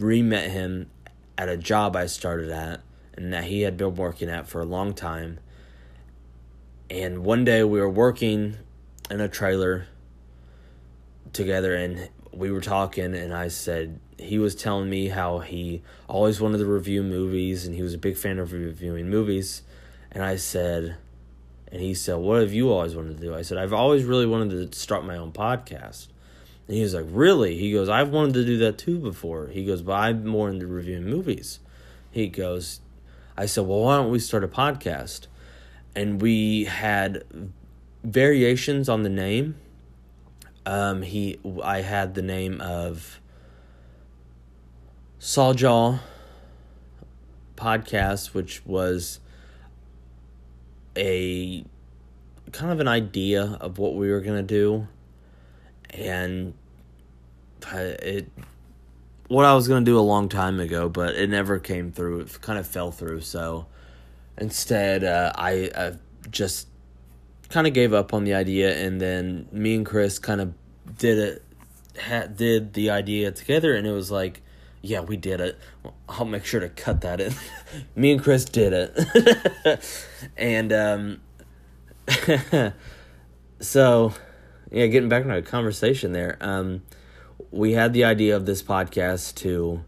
re 0.00 0.22
met 0.22 0.50
him 0.50 0.88
at 1.36 1.50
a 1.50 1.58
job 1.58 1.94
I 1.94 2.06
started 2.06 2.48
at 2.48 2.80
and 3.12 3.30
that 3.34 3.44
he 3.44 3.60
had 3.60 3.76
been 3.76 3.96
working 3.96 4.30
at 4.30 4.48
for 4.48 4.62
a 4.62 4.64
long 4.64 4.94
time. 4.94 5.40
And 6.88 7.22
one 7.22 7.44
day 7.44 7.64
we 7.64 7.82
were 7.82 7.90
working 7.90 8.56
in 9.10 9.20
a 9.20 9.28
trailer 9.28 9.88
together 11.34 11.74
and 11.74 12.08
we 12.32 12.50
were 12.50 12.62
talking 12.62 13.14
and 13.14 13.34
I 13.34 13.48
said 13.48 14.00
he 14.22 14.38
was 14.38 14.54
telling 14.54 14.88
me 14.88 15.08
how 15.08 15.38
he 15.38 15.82
always 16.08 16.40
wanted 16.40 16.58
to 16.58 16.66
review 16.66 17.02
movies 17.02 17.66
and 17.66 17.74
he 17.74 17.82
was 17.82 17.94
a 17.94 17.98
big 17.98 18.16
fan 18.16 18.38
of 18.38 18.52
reviewing 18.52 19.08
movies 19.08 19.62
and 20.12 20.22
I 20.22 20.36
said 20.36 20.96
and 21.72 21.80
he 21.80 21.94
said 21.94 22.16
what 22.16 22.40
have 22.40 22.52
you 22.52 22.70
always 22.70 22.94
wanted 22.94 23.16
to 23.18 23.22
do 23.22 23.34
I 23.34 23.42
said 23.42 23.58
I've 23.58 23.72
always 23.72 24.04
really 24.04 24.26
wanted 24.26 24.72
to 24.72 24.78
start 24.78 25.04
my 25.04 25.16
own 25.16 25.32
podcast 25.32 26.08
and 26.70 26.76
he 26.76 26.84
was 26.84 26.94
like, 26.94 27.06
Really? 27.08 27.56
He 27.56 27.72
goes, 27.72 27.88
I've 27.88 28.10
wanted 28.10 28.34
to 28.34 28.44
do 28.44 28.56
that 28.58 28.78
too 28.78 29.00
before. 29.00 29.48
He 29.48 29.64
goes, 29.64 29.82
But 29.82 29.94
I'm 29.94 30.24
more 30.24 30.48
into 30.48 30.68
reviewing 30.68 31.02
movies. 31.02 31.58
He 32.12 32.28
goes, 32.28 32.78
I 33.36 33.46
said, 33.46 33.66
Well, 33.66 33.80
why 33.80 33.96
don't 33.96 34.12
we 34.12 34.20
start 34.20 34.44
a 34.44 34.48
podcast? 34.48 35.26
And 35.96 36.22
we 36.22 36.66
had 36.66 37.24
variations 38.04 38.88
on 38.88 39.02
the 39.02 39.08
name. 39.08 39.56
Um, 40.64 41.02
he, 41.02 41.40
I 41.64 41.80
had 41.80 42.14
the 42.14 42.22
name 42.22 42.60
of 42.60 43.20
Sawjaw 45.20 46.00
podcast, 47.54 48.32
which 48.32 48.64
was 48.64 49.20
a 50.96 51.62
kind 52.52 52.72
of 52.72 52.80
an 52.80 52.88
idea 52.88 53.58
of 53.60 53.76
what 53.76 53.94
we 53.96 54.10
were 54.10 54.22
gonna 54.22 54.42
do, 54.42 54.88
and 55.90 56.54
it 57.70 58.30
what 59.28 59.44
I 59.44 59.54
was 59.54 59.68
gonna 59.68 59.84
do 59.84 59.98
a 59.98 60.00
long 60.00 60.30
time 60.30 60.58
ago, 60.58 60.88
but 60.88 61.14
it 61.14 61.28
never 61.28 61.58
came 61.58 61.92
through. 61.92 62.20
It 62.20 62.40
kind 62.40 62.58
of 62.58 62.66
fell 62.66 62.90
through. 62.90 63.20
So 63.20 63.66
instead, 64.38 65.04
uh, 65.04 65.32
I 65.34 65.68
uh, 65.74 65.92
just 66.30 66.66
kind 67.50 67.66
of 67.66 67.74
gave 67.74 67.92
up 67.92 68.14
on 68.14 68.24
the 68.24 68.32
idea, 68.32 68.74
and 68.74 68.98
then 68.98 69.48
me 69.52 69.74
and 69.74 69.84
Chris 69.84 70.18
kind 70.18 70.40
of 70.40 70.54
did 70.96 71.18
it, 71.18 71.44
ha- 72.00 72.26
did 72.26 72.72
the 72.72 72.88
idea 72.88 73.30
together, 73.32 73.74
and 73.74 73.86
it 73.86 73.92
was 73.92 74.10
like, 74.10 74.40
yeah, 74.82 75.00
we 75.00 75.16
did 75.16 75.40
it. 75.40 75.58
I'll 76.08 76.24
make 76.24 76.44
sure 76.44 76.60
to 76.60 76.68
cut 76.68 77.02
that 77.02 77.20
in. 77.20 77.34
me 77.94 78.12
and 78.12 78.22
Chris 78.22 78.44
did 78.44 78.72
it, 78.72 79.80
and 80.36 80.72
um, 80.72 81.20
so 83.60 84.12
yeah, 84.70 84.86
getting 84.86 85.08
back 85.08 85.24
to 85.24 85.30
our 85.30 85.42
conversation 85.42 86.12
there. 86.12 86.36
Um, 86.40 86.82
we 87.50 87.72
had 87.72 87.92
the 87.92 88.04
idea 88.04 88.36
of 88.36 88.46
this 88.46 88.62
podcast 88.62 89.34
to 89.36 89.84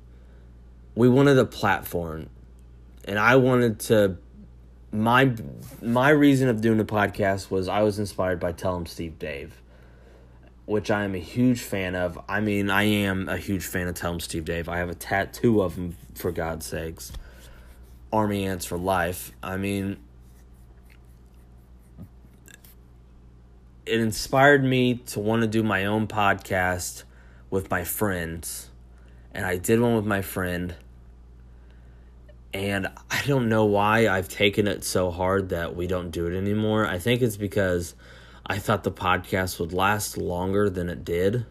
we 0.94 1.08
wanted 1.08 1.38
a 1.38 1.44
platform 1.44 2.28
and 3.04 3.18
I 3.18 3.36
wanted 3.36 3.78
to 3.80 4.16
my 4.90 5.32
my 5.80 6.10
reason 6.10 6.48
of 6.48 6.60
doing 6.60 6.78
the 6.78 6.84
podcast 6.84 7.50
was 7.50 7.68
I 7.68 7.82
was 7.82 7.98
inspired 7.98 8.40
by 8.40 8.52
Tell 8.52 8.76
'em 8.76 8.86
Steve 8.86 9.18
Dave, 9.18 9.61
which 10.66 10.90
I 10.90 11.04
am 11.04 11.14
a 11.14 11.18
huge 11.18 11.60
fan 11.60 11.94
of. 11.94 12.18
I 12.28 12.40
mean, 12.40 12.70
I 12.70 12.84
am 12.84 13.28
a 13.28 13.36
huge 13.36 13.64
fan 13.64 13.88
of 13.88 13.94
Tell 13.94 14.12
'em 14.12 14.20
Steve 14.20 14.44
Dave. 14.44 14.68
I 14.68 14.78
have 14.78 14.88
a 14.88 14.94
tattoo 14.94 15.60
of 15.62 15.76
him 15.76 15.96
for 16.14 16.30
God's 16.32 16.66
sakes. 16.66 17.12
Army 18.12 18.44
Ants 18.44 18.66
for 18.66 18.78
life. 18.78 19.32
I 19.42 19.56
mean, 19.56 19.96
it 23.86 24.00
inspired 24.00 24.62
me 24.62 24.94
to 24.94 25.20
want 25.20 25.42
to 25.42 25.48
do 25.48 25.62
my 25.62 25.86
own 25.86 26.06
podcast 26.06 27.04
with 27.50 27.70
my 27.70 27.84
friends. 27.84 28.70
And 29.32 29.46
I 29.46 29.56
did 29.56 29.80
one 29.80 29.96
with 29.96 30.06
my 30.06 30.22
friend 30.22 30.74
and 32.54 32.88
I 33.10 33.22
don't 33.26 33.48
know 33.48 33.64
why 33.64 34.08
I've 34.08 34.28
taken 34.28 34.66
it 34.66 34.84
so 34.84 35.10
hard 35.10 35.50
that 35.50 35.74
we 35.74 35.86
don't 35.86 36.10
do 36.10 36.26
it 36.26 36.36
anymore. 36.36 36.86
I 36.86 36.98
think 36.98 37.22
it's 37.22 37.36
because 37.36 37.94
I 38.52 38.58
thought 38.58 38.84
the 38.84 38.92
podcast 38.92 39.58
would 39.58 39.72
last 39.72 40.18
longer 40.18 40.68
than 40.68 40.90
it 40.90 41.06
did, 41.06 41.46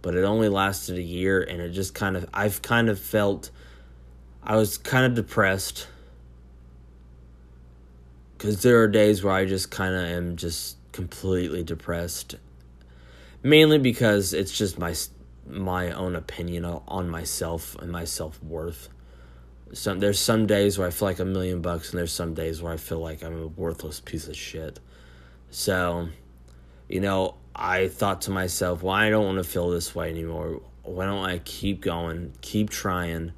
but 0.00 0.14
it 0.14 0.24
only 0.24 0.48
lasted 0.48 0.96
a 0.96 1.02
year 1.02 1.42
and 1.42 1.60
it 1.60 1.72
just 1.72 1.94
kind 1.94 2.16
of 2.16 2.26
I've 2.32 2.62
kind 2.62 2.88
of 2.88 2.98
felt 2.98 3.50
I 4.42 4.56
was 4.56 4.78
kind 4.78 5.04
of 5.04 5.12
depressed 5.12 5.88
cuz 8.38 8.62
there 8.62 8.80
are 8.80 8.88
days 8.88 9.22
where 9.22 9.34
I 9.34 9.44
just 9.44 9.70
kind 9.70 9.94
of 9.94 10.04
am 10.04 10.36
just 10.36 10.78
completely 10.92 11.62
depressed. 11.62 12.36
Mainly 13.42 13.76
because 13.76 14.32
it's 14.32 14.56
just 14.56 14.78
my 14.78 14.94
my 15.46 15.90
own 15.92 16.16
opinion 16.16 16.64
on 16.64 17.10
myself 17.10 17.76
and 17.78 17.92
my 17.92 18.04
self-worth 18.04 18.88
some 19.74 20.00
there's 20.00 20.18
some 20.18 20.46
days 20.46 20.78
where 20.78 20.88
I 20.88 20.90
feel 20.90 21.08
like 21.08 21.18
a 21.18 21.26
million 21.26 21.60
bucks, 21.60 21.90
and 21.90 21.98
there's 21.98 22.12
some 22.12 22.32
days 22.32 22.62
where 22.62 22.72
I 22.72 22.78
feel 22.78 23.00
like 23.00 23.22
I'm 23.22 23.38
a 23.38 23.48
worthless 23.48 24.00
piece 24.00 24.28
of 24.28 24.36
shit. 24.36 24.80
So, 25.50 26.08
you 26.92 27.00
know, 27.00 27.36
I 27.56 27.88
thought 27.88 28.20
to 28.22 28.30
myself, 28.30 28.82
well, 28.82 28.94
I 28.94 29.08
don't 29.08 29.24
want 29.24 29.38
to 29.38 29.44
feel 29.44 29.70
this 29.70 29.94
way 29.94 30.10
anymore. 30.10 30.60
Why 30.82 31.06
don't 31.06 31.24
I 31.24 31.38
keep 31.38 31.80
going, 31.80 32.34
keep 32.42 32.68
trying 32.68 33.32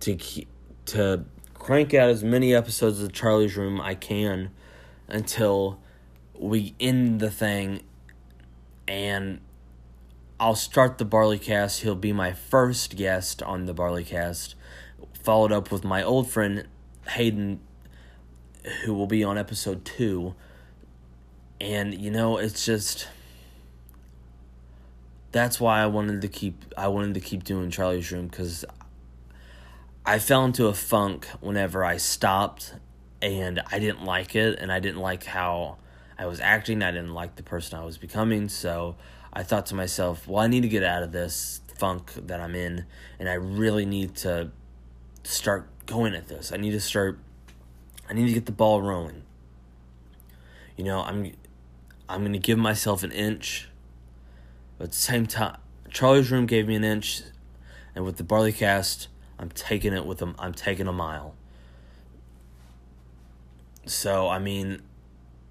to 0.00 0.14
keep 0.16 0.48
to 0.86 1.24
crank 1.52 1.92
out 1.92 2.08
as 2.08 2.24
many 2.24 2.54
episodes 2.54 3.02
of 3.02 3.12
Charlie's 3.12 3.54
Room 3.54 3.80
I 3.80 3.94
can 3.94 4.50
until 5.08 5.78
we 6.38 6.74
end 6.80 7.20
the 7.20 7.30
thing 7.30 7.82
and 8.88 9.40
I'll 10.40 10.56
start 10.56 10.96
the 10.96 11.04
Barley 11.04 11.38
Cast. 11.38 11.82
He'll 11.82 11.94
be 11.94 12.12
my 12.12 12.32
first 12.32 12.96
guest 12.96 13.42
on 13.42 13.66
the 13.66 13.74
Barley 13.74 14.04
Cast 14.04 14.54
followed 15.22 15.52
up 15.52 15.70
with 15.70 15.84
my 15.84 16.02
old 16.02 16.30
friend 16.30 16.66
Hayden, 17.08 17.60
who 18.84 18.94
will 18.94 19.06
be 19.06 19.22
on 19.22 19.36
episode 19.36 19.84
two. 19.84 20.34
And 21.60 21.94
you 21.94 22.10
know, 22.10 22.38
it's 22.38 22.64
just 22.64 23.08
that's 25.32 25.60
why 25.60 25.80
I 25.80 25.86
wanted 25.86 26.22
to 26.22 26.28
keep 26.28 26.64
I 26.76 26.88
wanted 26.88 27.14
to 27.14 27.20
keep 27.20 27.44
doing 27.44 27.70
Charlie's 27.70 28.10
Room 28.12 28.28
because 28.28 28.64
I 30.06 30.18
fell 30.18 30.44
into 30.44 30.66
a 30.66 30.74
funk 30.74 31.26
whenever 31.40 31.84
I 31.84 31.96
stopped 31.96 32.74
and 33.20 33.60
I 33.72 33.78
didn't 33.78 34.04
like 34.04 34.36
it 34.36 34.58
and 34.58 34.70
I 34.70 34.78
didn't 34.78 35.00
like 35.00 35.24
how 35.24 35.78
I 36.18 36.26
was 36.26 36.40
acting. 36.40 36.82
I 36.82 36.90
didn't 36.90 37.14
like 37.14 37.36
the 37.36 37.42
person 37.42 37.78
I 37.78 37.84
was 37.84 37.98
becoming. 37.98 38.48
So 38.48 38.96
I 39.32 39.42
thought 39.42 39.66
to 39.66 39.74
myself, 39.74 40.28
well, 40.28 40.40
I 40.40 40.46
need 40.46 40.60
to 40.60 40.68
get 40.68 40.84
out 40.84 41.02
of 41.02 41.10
this 41.10 41.60
funk 41.78 42.12
that 42.14 42.40
I'm 42.40 42.54
in 42.54 42.84
and 43.18 43.28
I 43.28 43.34
really 43.34 43.86
need 43.86 44.14
to 44.16 44.50
start 45.24 45.68
going 45.86 46.14
at 46.14 46.28
this. 46.28 46.52
I 46.52 46.58
need 46.58 46.72
to 46.72 46.80
start 46.80 47.18
I 48.08 48.12
need 48.12 48.26
to 48.26 48.34
get 48.34 48.46
the 48.46 48.52
ball 48.52 48.82
rolling. 48.82 49.22
You 50.76 50.84
know, 50.84 51.00
I'm 51.00 51.32
I'm 52.08 52.20
going 52.20 52.32
to 52.32 52.38
give 52.38 52.58
myself 52.58 53.02
an 53.02 53.12
inch. 53.12 53.68
But 54.78 54.84
at 54.84 54.90
the 54.92 54.96
same 54.96 55.26
time, 55.26 55.58
Charlie's 55.90 56.30
room 56.30 56.46
gave 56.46 56.66
me 56.66 56.74
an 56.74 56.84
inch 56.84 57.22
and 57.94 58.04
with 58.04 58.16
the 58.16 58.24
barley 58.24 58.52
cast, 58.52 59.08
I'm 59.38 59.50
taking 59.50 59.92
it 59.92 60.04
with 60.04 60.18
them. 60.18 60.34
I'm 60.38 60.52
taking 60.52 60.88
a 60.88 60.92
mile. 60.92 61.34
So, 63.86 64.28
I 64.28 64.38
mean, 64.38 64.82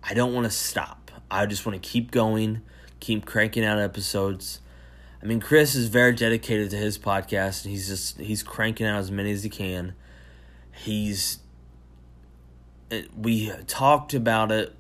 I 0.03 0.13
don't 0.13 0.33
want 0.33 0.45
to 0.45 0.51
stop. 0.51 1.11
I 1.31 1.45
just 1.45 1.65
want 1.65 1.81
to 1.81 1.89
keep 1.89 2.11
going, 2.11 2.61
keep 2.99 3.25
cranking 3.25 3.63
out 3.63 3.79
episodes. 3.79 4.59
I 5.21 5.25
mean, 5.25 5.39
Chris 5.39 5.75
is 5.75 5.87
very 5.87 6.13
dedicated 6.13 6.69
to 6.71 6.77
his 6.77 6.97
podcast, 6.97 7.63
and 7.63 7.71
he's 7.71 7.87
just 7.87 8.19
he's 8.19 8.43
cranking 8.43 8.85
out 8.85 8.99
as 8.99 9.09
many 9.09 9.31
as 9.31 9.43
he 9.43 9.49
can. 9.49 9.93
He's 10.71 11.39
eh, 12.91 13.03
we 13.15 13.51
talked 13.67 14.13
about 14.13 14.51
it. 14.51 14.75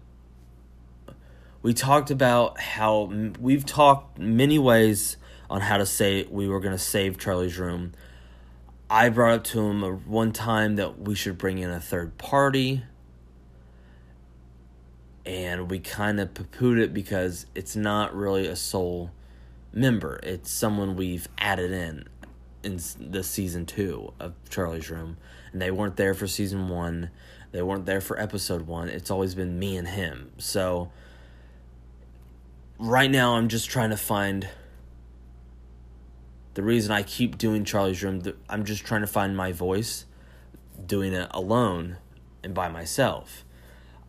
We 1.63 1.73
talked 1.73 2.11
about 2.11 2.59
how 2.59 3.09
we've 3.39 3.65
talked 3.65 4.19
many 4.19 4.59
ways 4.59 5.15
on 5.49 5.61
how 5.61 5.77
to 5.77 5.85
say 5.85 6.27
we 6.29 6.45
were 6.45 6.59
going 6.59 6.75
to 6.75 6.83
save 6.83 7.17
Charlie's 7.17 7.57
room. 7.57 7.93
I 8.89 9.07
brought 9.07 9.33
up 9.33 9.43
to 9.45 9.61
him 9.61 9.81
one 10.05 10.33
time 10.33 10.75
that 10.75 10.99
we 10.99 11.15
should 11.15 11.37
bring 11.37 11.59
in 11.59 11.69
a 11.69 11.79
third 11.79 12.17
party. 12.17 12.83
And 15.25 15.71
we 15.71 15.79
kind 15.79 16.19
of 16.19 16.33
poo 16.33 16.77
it 16.77 16.93
because 16.93 17.45
it's 17.55 17.77
not 17.77 18.13
really 18.13 18.45
a 18.45 18.57
sole 18.57 19.11
member. 19.71 20.19
It's 20.21 20.51
someone 20.51 20.97
we've 20.97 21.29
added 21.37 21.71
in 21.71 22.09
in 22.61 22.79
the 22.99 23.23
season 23.23 23.65
two 23.65 24.13
of 24.19 24.33
Charlie's 24.49 24.89
Room, 24.89 25.15
and 25.53 25.61
they 25.61 25.71
weren't 25.71 25.95
there 25.95 26.13
for 26.13 26.27
season 26.27 26.67
one. 26.67 27.09
They 27.53 27.61
weren't 27.61 27.85
there 27.85 28.01
for 28.01 28.19
episode 28.19 28.63
one. 28.63 28.89
It's 28.89 29.09
always 29.09 29.33
been 29.33 29.57
me 29.59 29.77
and 29.77 29.87
him. 29.87 30.31
So 30.37 30.91
right 32.83 33.09
now, 33.09 33.35
I'm 33.35 33.47
just 33.47 33.69
trying 33.69 33.91
to 33.91 33.97
find 33.97 34.47
the 36.53 36.63
reason 36.63 36.91
I 36.91 37.03
keep 37.03 37.37
doing 37.37 37.63
Charlie's 37.63 38.03
Room. 38.03 38.21
I'm 38.49 38.65
just 38.65 38.85
trying 38.85 39.01
to 39.01 39.07
find 39.07 39.35
my 39.35 39.51
voice, 39.51 40.05
doing 40.85 41.13
it 41.13 41.27
alone 41.31 41.97
and 42.43 42.53
by 42.53 42.69
myself. 42.69 43.45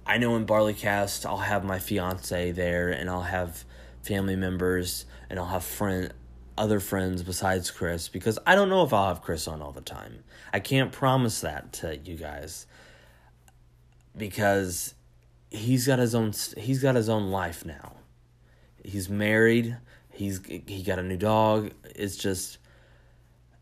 I 0.07 0.19
know 0.19 0.37
in 0.37 0.45
Barleycast, 0.45 1.25
I'll 1.25 1.39
have 1.39 1.65
my 1.65 1.79
fiance 1.79 2.51
there, 2.51 2.91
and 2.91 3.09
I'll 3.09 3.23
have 3.23 3.65
family 4.03 4.37
members 4.37 5.07
and 5.31 5.39
I'll 5.39 5.47
have 5.47 5.65
friend 5.65 6.13
other 6.57 6.79
friends 6.79 7.23
besides 7.23 7.71
Chris 7.71 8.09
because 8.09 8.39
I 8.47 8.55
don't 8.55 8.69
know 8.69 8.85
if 8.85 8.93
I'll 8.93 9.09
have 9.09 9.23
Chris 9.23 9.49
on 9.49 9.63
all 9.63 9.73
the 9.73 9.81
time. 9.81 10.23
I 10.53 10.61
can't 10.61 10.93
promise 10.93 11.41
that 11.41 11.73
to 11.75 11.97
you 11.97 12.17
guys 12.17 12.67
because 14.17 14.95
he's 15.51 15.87
got 15.87 15.99
his 15.99 16.15
own 16.15 16.33
he's 16.57 16.83
got 16.83 16.95
his 16.95 17.09
own 17.09 17.31
life 17.31 17.65
now. 17.65 17.95
He's 18.85 19.09
married, 19.09 19.77
he's 20.11 20.41
he 20.47 20.83
got 20.83 20.99
a 20.99 21.03
new 21.03 21.17
dog. 21.17 21.73
It's 21.97 22.17
just 22.17 22.59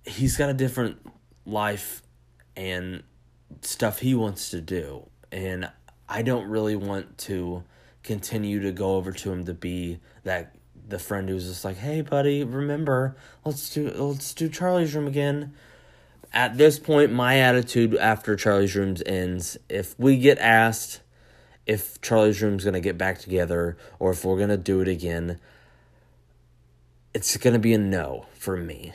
he's 0.05 0.37
got 0.37 0.51
a 0.51 0.55
different 0.55 0.99
life 1.47 2.03
and 2.57 3.03
stuff 3.63 4.01
he 4.01 4.15
wants 4.15 4.51
to 4.51 4.61
do 4.61 5.09
and 5.33 5.71
I 6.09 6.23
don't 6.23 6.47
really 6.49 6.77
want 6.77 7.17
to 7.19 7.65
continue 8.03 8.61
to 8.61 8.71
go 8.71 8.97
over 8.97 9.13
to 9.13 9.33
him 9.33 9.45
to 9.47 9.55
be 9.55 9.99
that 10.25 10.55
the 10.87 10.99
friend 10.99 11.29
who's 11.29 11.49
just 11.49 11.65
like, 11.65 11.79
"Hey, 11.79 12.03
buddy, 12.03 12.45
remember, 12.45 13.17
let's 13.45 13.71
do 13.71 13.91
let's 13.91 14.35
do 14.35 14.49
Charlie's 14.49 14.95
Room 14.95 15.07
again." 15.07 15.55
At 16.35 16.59
this 16.59 16.79
point, 16.79 17.13
my 17.13 17.39
attitude 17.39 17.95
after 17.97 18.37
Charlie's 18.37 18.77
Rooms 18.77 19.03
ends, 19.07 19.57
if 19.69 19.99
we 19.99 20.19
get 20.19 20.39
asked 20.39 21.01
if 21.67 22.01
Charlie's 22.01 22.43
Room's 22.43 22.65
gonna 22.65 22.81
get 22.81 22.99
back 22.99 23.19
together 23.19 23.77
or 23.99 24.11
if 24.11 24.25
we're 24.25 24.39
gonna 24.39 24.57
do 24.57 24.81
it 24.81 24.89
again, 24.89 25.39
it's 27.15 27.37
gonna 27.37 27.59
be 27.59 27.75
a 27.75 27.79
no 27.79 28.27
for 28.35 28.57
me. 28.57 28.93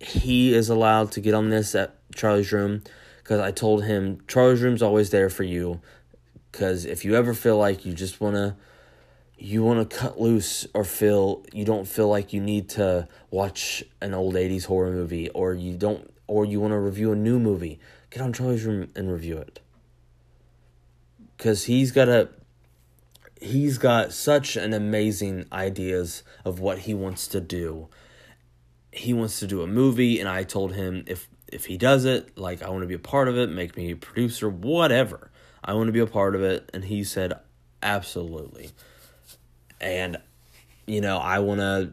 He 0.00 0.54
is 0.54 0.68
allowed 0.68 1.12
to 1.12 1.20
get 1.20 1.34
on 1.34 1.50
this 1.50 1.74
at 1.74 1.94
Charlie's 2.14 2.52
Room 2.52 2.82
because 3.18 3.40
I 3.40 3.50
told 3.50 3.84
him 3.84 4.20
Charlie's 4.28 4.62
Room's 4.62 4.82
always 4.82 5.10
there 5.10 5.30
for 5.30 5.44
you. 5.44 5.80
Because 6.50 6.84
if 6.84 7.04
you 7.04 7.14
ever 7.14 7.34
feel 7.34 7.58
like 7.58 7.84
you 7.84 7.92
just 7.92 8.20
wanna 8.20 8.56
you 9.38 9.62
want 9.62 9.88
to 9.88 9.96
cut 9.96 10.20
loose 10.20 10.66
or 10.74 10.82
feel 10.82 11.44
you 11.52 11.64
don't 11.64 11.86
feel 11.86 12.08
like 12.08 12.32
you 12.32 12.40
need 12.40 12.68
to 12.68 13.06
watch 13.30 13.84
an 14.00 14.12
old 14.12 14.34
80s 14.34 14.64
horror 14.64 14.90
movie 14.90 15.28
or 15.30 15.54
you 15.54 15.76
don't 15.76 16.12
or 16.26 16.44
you 16.44 16.60
want 16.60 16.72
to 16.72 16.78
review 16.78 17.12
a 17.12 17.16
new 17.16 17.38
movie 17.38 17.78
get 18.10 18.20
on 18.20 18.32
charlie's 18.32 18.64
room 18.64 18.90
and 18.96 19.12
review 19.12 19.38
it 19.38 19.60
because 21.38 21.64
he's 21.64 21.92
got 21.92 22.08
a 22.08 22.28
he's 23.40 23.78
got 23.78 24.12
such 24.12 24.56
an 24.56 24.74
amazing 24.74 25.46
ideas 25.52 26.24
of 26.44 26.58
what 26.58 26.80
he 26.80 26.92
wants 26.92 27.28
to 27.28 27.40
do. 27.40 27.88
He 28.90 29.14
wants 29.14 29.38
to 29.40 29.46
do 29.46 29.62
a 29.62 29.66
movie, 29.66 30.18
and 30.18 30.28
I 30.28 30.42
told 30.42 30.74
him 30.74 31.04
if 31.06 31.28
if 31.46 31.66
he 31.66 31.78
does 31.78 32.04
it, 32.04 32.36
like 32.36 32.62
I 32.62 32.68
want 32.68 32.82
to 32.82 32.86
be 32.86 32.94
a 32.94 32.98
part 32.98 33.28
of 33.28 33.38
it, 33.38 33.48
make 33.48 33.76
me 33.76 33.92
a 33.92 33.96
producer, 33.96 34.48
whatever. 34.48 35.30
I 35.64 35.74
want 35.74 35.86
to 35.86 35.92
be 35.92 36.00
a 36.00 36.06
part 36.06 36.34
of 36.34 36.42
it, 36.42 36.68
and 36.74 36.84
he 36.84 37.04
said 37.04 37.32
absolutely. 37.82 38.70
And 39.80 40.18
you 40.86 41.00
know, 41.00 41.18
I 41.18 41.38
want 41.38 41.60
to 41.60 41.92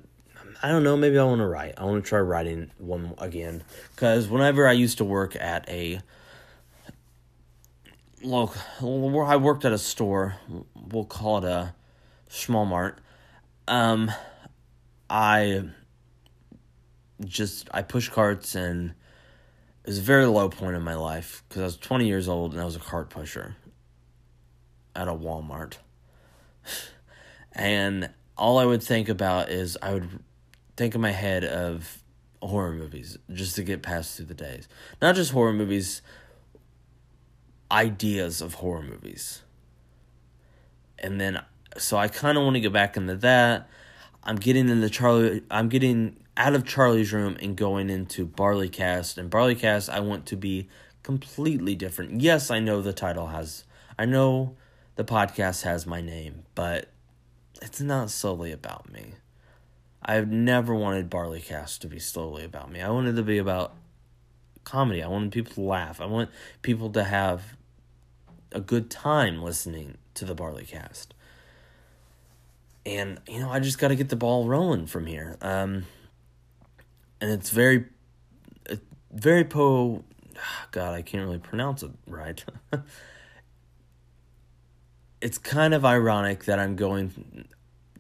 I 0.64 0.70
don't 0.70 0.84
know, 0.84 0.98
maybe 0.98 1.20
I 1.20 1.24
want 1.24 1.40
to 1.40 1.48
write. 1.48 1.76
I 1.78 1.86
want 1.86 2.04
to 2.04 2.10
try 2.10 2.20
writing 2.20 2.72
one 2.80 3.14
again 3.20 3.64
cuz 3.96 4.28
whenever 4.28 4.68
I 4.68 4.72
used 4.72 4.98
to 4.98 5.06
work 5.06 5.36
at 5.36 5.70
a 5.70 6.02
look 8.26 8.58
I 8.82 9.38
worked 9.38 9.66
at 9.66 9.72
a 9.72 9.78
store, 9.78 10.36
we'll 10.76 11.06
call 11.06 11.40
it 11.40 11.44
a 11.44 11.76
small 12.30 12.66
mart. 12.66 13.00
Um 13.68 14.12
I 15.10 15.64
just 17.24 17.70
I 17.74 17.82
push 17.82 18.10
carts 18.10 18.56
and 18.56 18.92
it 19.84 19.88
was 19.88 20.00
a 20.00 20.02
very 20.02 20.26
low 20.26 20.50
point 20.50 20.76
in 20.76 20.82
my 20.82 20.96
life 20.96 21.44
because 21.48 21.62
I 21.62 21.66
was 21.66 21.78
20 21.78 22.08
years 22.08 22.28
old 22.28 22.54
and 22.54 22.62
I 22.62 22.66
was 22.66 22.76
a 22.76 22.80
cart 22.80 23.10
pusher 23.10 23.56
at 24.96 25.08
a 25.08 25.14
Walmart. 25.14 25.76
and 27.52 28.10
all 28.38 28.58
I 28.58 28.66
would 28.66 28.84
think 28.84 29.10
about 29.10 29.50
is 29.50 29.78
I 29.82 29.94
would 29.94 30.24
think 30.76 30.96
in 30.96 31.02
my 31.02 31.12
head 31.12 31.46
of 31.46 32.04
horror 32.42 32.74
movies 32.74 33.18
just 33.32 33.56
to 33.56 33.64
get 33.64 33.82
past 33.82 34.18
through 34.18 34.26
the 34.26 34.34
days. 34.34 34.68
Not 35.02 35.16
just 35.16 35.32
horror 35.32 35.54
movies, 35.54 36.02
ideas 37.72 38.42
of 38.42 38.56
horror 38.56 38.84
movies. 38.84 39.42
And 41.00 41.20
then 41.20 41.42
so 41.78 41.98
I 41.98 42.08
kind 42.08 42.38
of 42.38 42.44
want 42.44 42.56
to 42.56 42.62
get 42.62 42.74
back 42.74 42.96
into 42.96 43.16
that. 43.18 43.70
I'm 44.24 44.38
getting 44.38 44.70
into 44.70 44.90
Charlie 44.90 45.44
I'm 45.52 45.70
getting 45.70 46.18
out 46.38 46.56
of 46.56 46.66
Charlie's 46.66 47.14
room 47.14 47.38
and 47.42 47.56
going 47.56 47.90
into 47.90 48.26
Barleycast 48.26 49.18
and 49.18 49.30
Barleycast 49.30 49.90
I 49.90 50.00
want 50.00 50.26
to 50.28 50.36
be 50.36 50.70
completely 51.04 51.76
different. 51.76 52.22
Yes, 52.22 52.50
I 52.50 52.60
know 52.60 52.82
the 52.82 52.94
title 52.94 53.28
has 53.28 53.66
I 53.98 54.06
know 54.06 54.56
the 54.96 55.04
podcast 55.04 55.64
has 55.64 55.86
my 55.86 56.02
name, 56.02 56.44
but 56.56 56.90
it's 57.62 57.82
not 57.82 58.10
solely 58.10 58.52
about 58.52 58.92
me. 58.92 59.14
I've 60.02 60.30
never 60.30 60.74
wanted 60.74 61.10
Barleycast 61.10 61.80
to 61.80 61.88
be 61.88 62.00
solely 62.00 62.44
about 62.44 62.72
me. 62.72 62.82
I 62.82 62.90
wanted 62.90 63.16
to 63.16 63.24
be 63.24 63.38
about 63.38 63.76
comedy. 64.66 65.02
I 65.02 65.08
wanted 65.08 65.32
people 65.32 65.54
to 65.54 65.62
laugh. 65.62 66.02
I 66.02 66.06
want 66.06 66.30
people 66.62 66.90
to 66.92 67.04
have 67.04 67.56
a 68.52 68.60
good 68.60 68.90
time 68.90 69.42
listening 69.42 69.98
to 70.16 70.26
the 70.26 70.36
Barleycast. 70.36 71.08
And 72.86 73.20
you 73.28 73.40
know, 73.40 73.50
I 73.50 73.60
just 73.60 73.80
got 73.80 73.88
to 73.88 73.96
get 73.96 74.10
the 74.10 74.16
ball 74.16 74.48
rolling 74.48 74.88
from 74.88 75.06
here. 75.06 75.38
Um, 75.42 75.86
and 77.22 77.32
it's 77.32 77.50
very, 77.50 77.86
very 79.12 79.44
po. 79.44 80.04
God, 80.72 80.94
I 80.94 81.02
can't 81.02 81.24
really 81.24 81.40
pronounce 81.40 81.82
it 81.84 81.92
right. 82.08 82.44
it's 85.22 85.38
kind 85.38 85.74
of 85.74 85.86
ironic 85.86 86.46
that 86.46 86.60
I'm 86.60 86.76
going, 86.76 87.48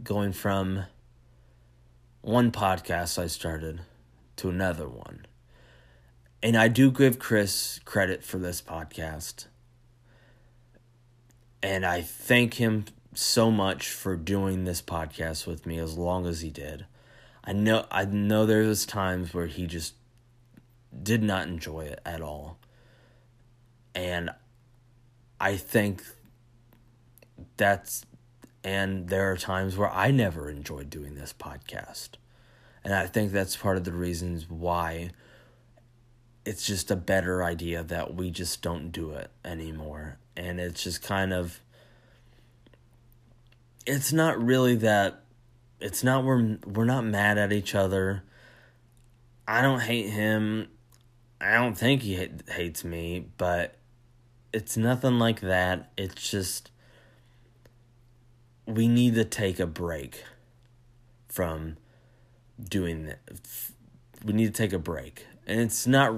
going 0.03 0.33
from 0.33 0.83
one 2.21 2.51
podcast 2.51 3.17
I 3.17 3.27
started 3.27 3.81
to 4.37 4.49
another 4.49 4.87
one. 4.87 5.25
And 6.41 6.55
I 6.55 6.67
do 6.67 6.91
give 6.91 7.19
Chris 7.19 7.79
credit 7.85 8.23
for 8.23 8.37
this 8.37 8.61
podcast. 8.61 9.45
And 11.63 11.85
I 11.85 12.01
thank 12.01 12.55
him 12.55 12.85
so 13.13 13.49
much 13.49 13.89
for 13.89 14.15
doing 14.15 14.65
this 14.65 14.81
podcast 14.81 15.47
with 15.47 15.65
me 15.65 15.79
as 15.79 15.97
long 15.97 16.27
as 16.27 16.41
he 16.41 16.49
did. 16.49 16.85
I 17.43 17.53
know 17.53 17.85
I 17.89 18.05
know 18.05 18.45
there 18.45 18.63
was 18.63 18.85
times 18.85 19.33
where 19.33 19.47
he 19.47 19.65
just 19.65 19.95
did 21.01 21.23
not 21.23 21.47
enjoy 21.47 21.81
it 21.81 21.99
at 22.05 22.21
all. 22.21 22.57
And 23.93 24.29
I 25.39 25.55
think 25.55 26.03
that's 27.57 28.05
and 28.63 29.09
there 29.09 29.31
are 29.31 29.37
times 29.37 29.77
where 29.77 29.91
I 29.91 30.11
never 30.11 30.49
enjoyed 30.49 30.89
doing 30.89 31.15
this 31.15 31.33
podcast. 31.37 32.11
And 32.83 32.93
I 32.93 33.05
think 33.07 33.31
that's 33.31 33.55
part 33.55 33.77
of 33.77 33.83
the 33.83 33.91
reasons 33.91 34.49
why 34.49 35.11
it's 36.45 36.65
just 36.65 36.91
a 36.91 36.95
better 36.95 37.43
idea 37.43 37.83
that 37.83 38.15
we 38.15 38.29
just 38.29 38.61
don't 38.61 38.91
do 38.91 39.11
it 39.11 39.31
anymore. 39.43 40.19
And 40.37 40.59
it's 40.59 40.83
just 40.83 41.01
kind 41.01 41.33
of 41.33 41.59
it's 43.85 44.13
not 44.13 44.43
really 44.43 44.75
that 44.75 45.23
it's 45.79 46.03
not 46.03 46.23
we're 46.23 46.57
we're 46.65 46.85
not 46.85 47.03
mad 47.03 47.37
at 47.37 47.51
each 47.51 47.75
other. 47.75 48.23
I 49.47 49.61
don't 49.61 49.81
hate 49.81 50.09
him. 50.09 50.67
I 51.41 51.53
don't 51.55 51.77
think 51.77 52.01
he 52.01 52.27
hates 52.47 52.83
me, 52.83 53.27
but 53.37 53.75
it's 54.53 54.77
nothing 54.77 55.19
like 55.19 55.41
that. 55.41 55.91
It's 55.97 56.29
just 56.29 56.71
we 58.65 58.87
need 58.87 59.15
to 59.15 59.25
take 59.25 59.59
a 59.59 59.67
break 59.67 60.23
from 61.27 61.77
doing 62.69 63.05
that. 63.05 63.19
We 64.23 64.33
need 64.33 64.47
to 64.47 64.51
take 64.51 64.73
a 64.73 64.79
break. 64.79 65.27
And 65.45 65.59
it's 65.59 65.85
not 65.85 66.15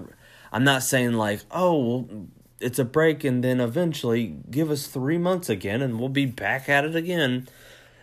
I'm 0.52 0.64
not 0.64 0.84
saying 0.84 1.14
like, 1.14 1.42
"Oh, 1.52 1.76
well, 1.76 2.28
it's 2.60 2.80
a 2.80 2.86
break 2.86 3.24
and 3.24 3.44
then 3.44 3.60
eventually 3.60 4.36
give 4.50 4.72
us 4.72 4.88
3 4.88 5.18
months 5.18 5.50
again 5.50 5.82
and 5.82 6.00
we'll 6.00 6.10
be 6.10 6.26
back 6.26 6.70
at 6.70 6.86
it 6.86 6.96
again." 6.96 7.48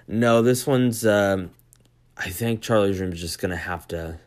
No, 0.07 0.43
this 0.43 0.67
one's 0.67 1.07
um 1.07 1.51
I 2.17 2.31
think 2.31 2.63
Charlie's 2.63 3.01
Room 3.01 3.13
is 3.13 3.21
just 3.21 3.41
to 3.41 3.57
have 3.57 3.89
to 3.89 4.19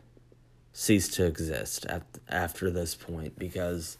cease 0.72 1.08
to 1.08 1.24
exist 1.24 1.86
at 1.86 2.02
after 2.28 2.70
this 2.70 2.94
point 2.94 3.38
because 3.38 3.98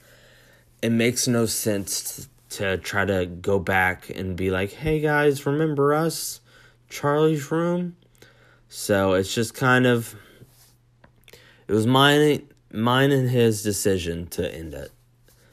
it 0.81 0.91
makes 0.91 1.27
no 1.27 1.47
sense 1.47 2.29
to 2.51 2.79
try 2.79 3.05
to 3.05 3.27
go 3.27 3.59
back 3.59 4.09
and 4.11 4.37
be 4.37 4.51
like, 4.51 4.73
hey 4.73 5.01
guys, 5.01 5.45
remember 5.45 5.93
us? 5.93 6.41
Charlie's 6.89 7.51
room? 7.51 7.97
So 8.69 9.15
it's 9.15 9.35
just 9.35 9.55
kind 9.55 9.87
of 9.87 10.15
it 11.67 11.73
was 11.73 11.87
mine 11.87 12.49
mine 12.73 13.13
and 13.13 13.31
his 13.31 13.63
decision 13.63 14.27
to 14.29 14.55
end 14.55 14.75
it. 14.75 14.91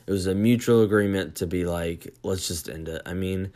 It 0.08 0.12
was 0.12 0.28
a 0.28 0.36
mutual 0.36 0.84
agreement 0.84 1.36
to 1.38 1.48
be 1.48 1.66
like, 1.66 2.14
let's 2.24 2.48
just 2.48 2.70
end 2.70 2.88
it. 2.88 3.02
I 3.06 3.14
mean, 3.14 3.52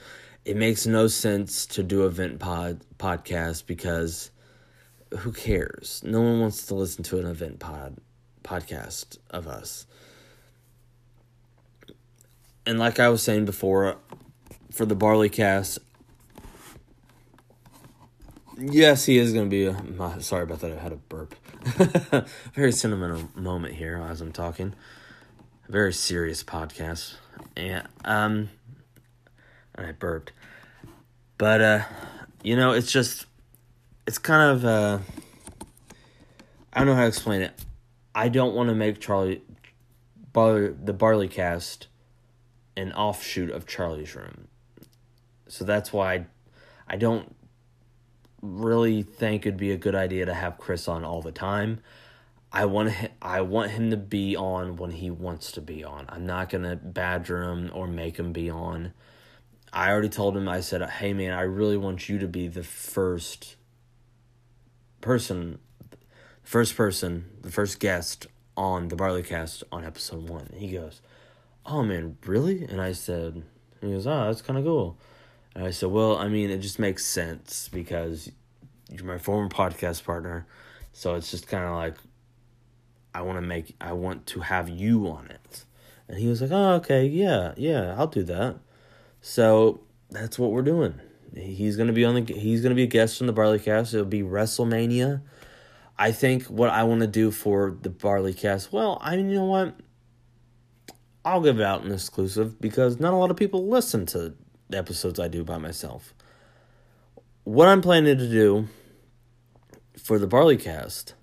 it 0.46 0.58
makes 0.58 0.86
no 0.86 1.08
sense 1.08 1.66
to 1.68 1.84
do 1.84 2.04
a 2.04 2.10
vent 2.10 2.40
pod 2.40 2.82
podcast 2.98 3.66
because 3.66 4.32
who 5.20 5.32
cares? 5.32 6.02
No 6.04 6.22
one 6.22 6.40
wants 6.40 6.66
to 6.68 6.76
listen 6.76 7.04
to 7.06 7.20
an 7.20 7.26
event 7.26 7.60
pod 7.60 7.98
podcast 8.44 9.18
of 9.30 9.48
us 9.48 9.86
and 12.70 12.78
like 12.78 13.00
I 13.00 13.10
was 13.10 13.24
saying 13.24 13.46
before, 13.46 13.98
for 14.70 14.86
the 14.86 14.94
barley 14.94 15.28
cast, 15.28 15.80
yes, 18.60 19.06
he 19.06 19.18
is 19.18 19.34
going 19.34 19.46
to 19.46 19.50
be. 19.50 19.66
A, 19.66 20.22
sorry 20.22 20.44
about 20.44 20.60
that. 20.60 20.72
I 20.72 20.76
had 20.76 20.92
a 20.92 20.98
burp. 20.98 21.34
very 22.54 22.72
sentimental 22.72 23.30
moment 23.36 23.76
here 23.76 23.98
as 23.98 24.22
I'm 24.22 24.32
talking. 24.32 24.74
A 25.68 25.72
very 25.72 25.94
serious 25.94 26.44
podcast, 26.44 27.16
and 27.56 27.88
um, 28.06 28.50
and 29.76 29.88
I 29.88 29.92
burped. 29.92 30.32
But 31.38 31.62
uh, 31.62 31.84
you 32.44 32.56
know, 32.56 32.72
it's 32.72 32.92
just, 32.92 33.26
it's 34.08 34.18
kind 34.18 34.52
of 34.52 34.66
uh, 34.66 35.00
I 36.74 36.80
don't 36.80 36.88
know 36.88 36.96
how 36.96 37.02
to 37.02 37.08
explain 37.08 37.42
it. 37.42 37.54
I 38.16 38.30
don't 38.30 38.56
want 38.56 38.70
to 38.70 38.76
make 38.76 39.00
Charlie, 39.00 39.42
Bar- 40.32 40.74
the 40.82 40.94
barley 40.94 41.28
cast 41.28 41.88
an 42.78 42.94
offshoot 42.94 43.52
of 43.52 43.68
Charlie's 43.68 44.16
Room. 44.16 44.48
So 45.48 45.66
that's 45.66 45.92
why 45.92 46.14
I, 46.14 46.26
I 46.88 46.96
don't 46.96 47.36
really 48.42 49.04
think 49.04 49.46
it'd 49.46 49.58
be 49.58 49.72
a 49.72 49.78
good 49.78 49.96
idea 49.96 50.26
to 50.26 50.34
have 50.34 50.58
Chris 50.58 50.88
on 50.88 51.04
all 51.04 51.22
the 51.22 51.32
time. 51.32 51.80
I 52.52 52.66
want 52.66 52.92
him, 52.92 53.12
I 53.22 53.42
want 53.42 53.72
him 53.72 53.92
to 53.92 53.98
be 53.98 54.36
on 54.36 54.76
when 54.76 54.92
he 54.92 55.12
wants 55.12 55.52
to 55.54 55.62
be 55.62 55.84
on. 55.84 56.06
I'm 56.10 56.26
not 56.26 56.50
gonna 56.50 56.76
badger 56.76 57.44
him 57.44 57.70
or 57.74 57.88
make 57.88 58.18
him 58.18 58.34
be 58.34 58.50
on. 58.50 58.94
I 59.72 59.92
already 59.92 60.10
told 60.10 60.36
him. 60.36 60.50
I 60.50 60.62
said, 60.62 60.82
"Hey 60.90 61.14
man, 61.14 61.32
I 61.32 61.42
really 61.42 61.78
want 61.78 62.10
you 62.10 62.18
to 62.20 62.28
be 62.28 62.48
the 62.48 62.64
first 62.64 63.56
person, 65.00 65.60
first 66.42 66.76
person, 66.76 67.26
the 67.42 67.52
first 67.52 67.80
guest 67.80 68.26
on 68.58 68.88
the 68.88 68.96
Barleycast 68.96 69.64
on 69.72 69.86
episode 69.86 70.28
one." 70.28 70.50
He 70.56 70.72
goes, 70.72 71.02
oh 71.70 71.84
man, 71.84 72.18
really? 72.26 72.64
And 72.64 72.82
I 72.82 72.94
said, 72.94 73.44
he 73.82 73.92
goes, 73.92 74.08
oh, 74.08 74.26
that's 74.26 74.42
kind 74.42 74.58
of 74.58 74.66
cool. 74.66 74.98
And 75.56 75.66
I 75.66 75.72
said, 75.72 75.90
well, 75.90 76.18
I 76.18 76.28
mean, 76.28 76.50
it 76.50 76.60
just 76.60 76.80
makes 76.80 77.06
sense 77.06 77.70
because 77.72 78.32
you're 78.90 79.04
my 79.04 79.18
former 79.18 79.50
podcast 79.50 80.04
partner. 80.04 80.46
So 80.94 81.16
it's 81.16 81.32
just 81.32 81.48
kind 81.48 81.66
of 81.66 81.76
like, 81.76 81.96
I 83.14 83.22
want 83.22 83.38
to 83.38 83.42
make, 83.42 83.76
I 83.82 83.94
want 83.94 84.26
to 84.28 84.42
have 84.42 84.70
you 84.70 85.08
on 85.08 85.28
it. 85.28 85.66
And 86.08 86.18
he 86.18 86.28
was 86.28 86.42
like, 86.42 86.52
oh, 86.52 86.74
okay, 86.76 87.06
yeah, 87.06 87.54
yeah, 87.58 87.96
I'll 87.98 88.08
do 88.08 88.24
that. 88.24 88.58
So 89.22 89.82
that's 90.10 90.40
what 90.40 90.52
we're 90.52 90.62
doing. 90.62 91.00
He's 91.36 91.78
gonna 91.78 91.94
be 91.94 92.06
on 92.06 92.16
the. 92.16 92.34
He's 92.34 92.62
gonna 92.62 92.76
be 92.76 92.84
a 92.84 92.88
guest 92.88 93.22
on 93.22 93.28
the 93.28 93.34
Barley 93.34 93.60
Cast. 93.60 93.94
It'll 93.94 94.06
be 94.06 94.24
WrestleMania. 94.24 95.22
I 95.98 96.12
think 96.12 96.46
what 96.46 96.70
I 96.70 96.84
want 96.84 97.02
to 97.02 97.08
do 97.08 97.30
for 97.30 97.78
the 97.82 97.90
Barley 97.90 98.34
Cast. 98.34 98.72
Well, 98.72 98.98
I 99.02 99.16
mean, 99.16 99.30
you 99.30 99.36
know 99.36 99.46
what? 99.46 99.76
I'll 101.24 101.42
give 101.42 101.60
it 101.60 101.64
out 101.64 101.84
an 101.84 101.92
exclusive 101.92 102.60
because 102.60 103.00
not 103.00 103.14
a 103.14 103.18
lot 103.18 103.30
of 103.30 103.38
people 103.38 103.68
listen 103.68 104.06
to 104.08 104.34
the 104.70 104.78
episodes 104.78 105.20
I 105.20 105.28
do 105.28 105.44
by 105.44 105.58
myself. 105.58 106.14
What 107.44 107.68
I'm 107.68 107.82
planning 107.82 108.18
to 108.18 108.30
do 108.30 108.68
for 109.98 110.20
the 110.20 110.28
Barley 110.28 110.58
Cast 110.58 111.16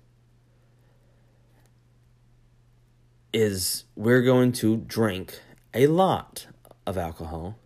is 3.33 3.85
we're 3.95 4.21
going 4.21 4.51
to 4.51 4.77
drink 4.77 5.39
a 5.73 5.87
lot 5.87 6.47
of 6.85 6.97
alcohol 6.97 7.57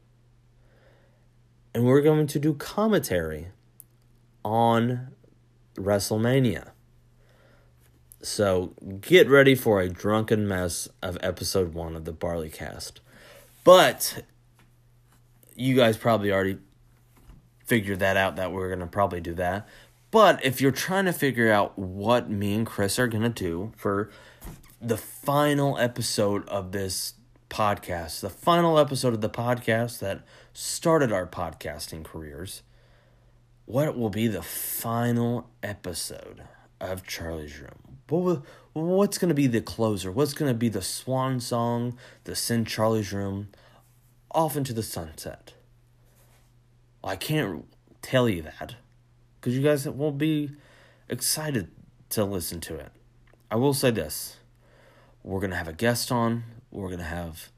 and 1.73 1.85
we're 1.85 2.01
going 2.01 2.27
to 2.27 2.39
do 2.39 2.53
commentary 2.53 3.47
on 4.43 5.07
WrestleMania. 5.75 6.71
So 8.21 8.73
get 8.99 9.29
ready 9.29 9.55
for 9.55 9.81
a 9.81 9.89
drunken 9.89 10.47
mess 10.47 10.87
of 11.01 11.17
episode 11.21 11.73
one 11.73 11.95
of 11.95 12.05
the 12.05 12.11
Barley 12.11 12.49
Cast. 12.49 12.99
But 13.63 14.23
you 15.55 15.75
guys 15.75 15.97
probably 15.97 16.31
already 16.31 16.57
figured 17.65 17.99
that 17.99 18.17
out 18.17 18.35
that 18.35 18.51
we're 18.51 18.67
going 18.67 18.79
to 18.79 18.87
probably 18.87 19.21
do 19.21 19.33
that. 19.35 19.67
But 20.11 20.43
if 20.43 20.59
you're 20.59 20.71
trying 20.71 21.05
to 21.05 21.13
figure 21.13 21.51
out 21.51 21.79
what 21.79 22.29
me 22.29 22.53
and 22.53 22.65
Chris 22.65 22.99
are 22.99 23.07
going 23.07 23.23
to 23.23 23.29
do 23.29 23.71
for 23.77 24.09
the 24.81 24.97
final 24.97 25.77
episode 25.77 26.47
of 26.49 26.73
this 26.73 27.13
podcast, 27.49 28.19
the 28.19 28.29
final 28.29 28.77
episode 28.77 29.13
of 29.13 29.21
the 29.21 29.29
podcast 29.29 29.99
that 29.99 30.23
started 30.53 31.11
our 31.11 31.25
podcasting 31.25 32.03
careers, 32.03 32.61
what 33.65 33.97
will 33.97 34.09
be 34.09 34.27
the 34.27 34.41
final 34.41 35.49
episode 35.63 36.43
of 36.81 37.05
Charlie's 37.07 37.57
Room? 37.59 37.99
What 38.09 38.21
will, 38.23 38.45
what's 38.73 39.17
going 39.17 39.29
to 39.29 39.35
be 39.35 39.47
the 39.47 39.61
closer? 39.61 40.11
What's 40.11 40.33
going 40.33 40.51
to 40.51 40.57
be 40.57 40.67
the 40.67 40.81
swan 40.81 41.39
song, 41.39 41.97
the 42.25 42.35
send 42.35 42.67
Charlie's 42.67 43.13
Room 43.13 43.47
off 44.33 44.57
into 44.57 44.73
the 44.73 44.83
sunset? 44.83 45.53
I 47.03 47.15
can't 47.15 47.65
tell 48.01 48.29
you 48.29 48.41
that 48.43 48.75
because 49.39 49.55
you 49.55 49.63
guys 49.63 49.87
won't 49.87 50.17
be 50.17 50.51
excited 51.09 51.69
to 52.09 52.23
listen 52.23 52.59
to 52.61 52.75
it. 52.75 52.91
I 53.49 53.55
will 53.55 53.73
say 53.73 53.91
this 53.91 54.37
we're 55.23 55.39
going 55.39 55.51
to 55.51 55.57
have 55.57 55.67
a 55.67 55.73
guest 55.73 56.11
on, 56.11 56.43
we're 56.71 56.87
going 56.87 56.99
to 56.99 57.05
have. 57.05 57.49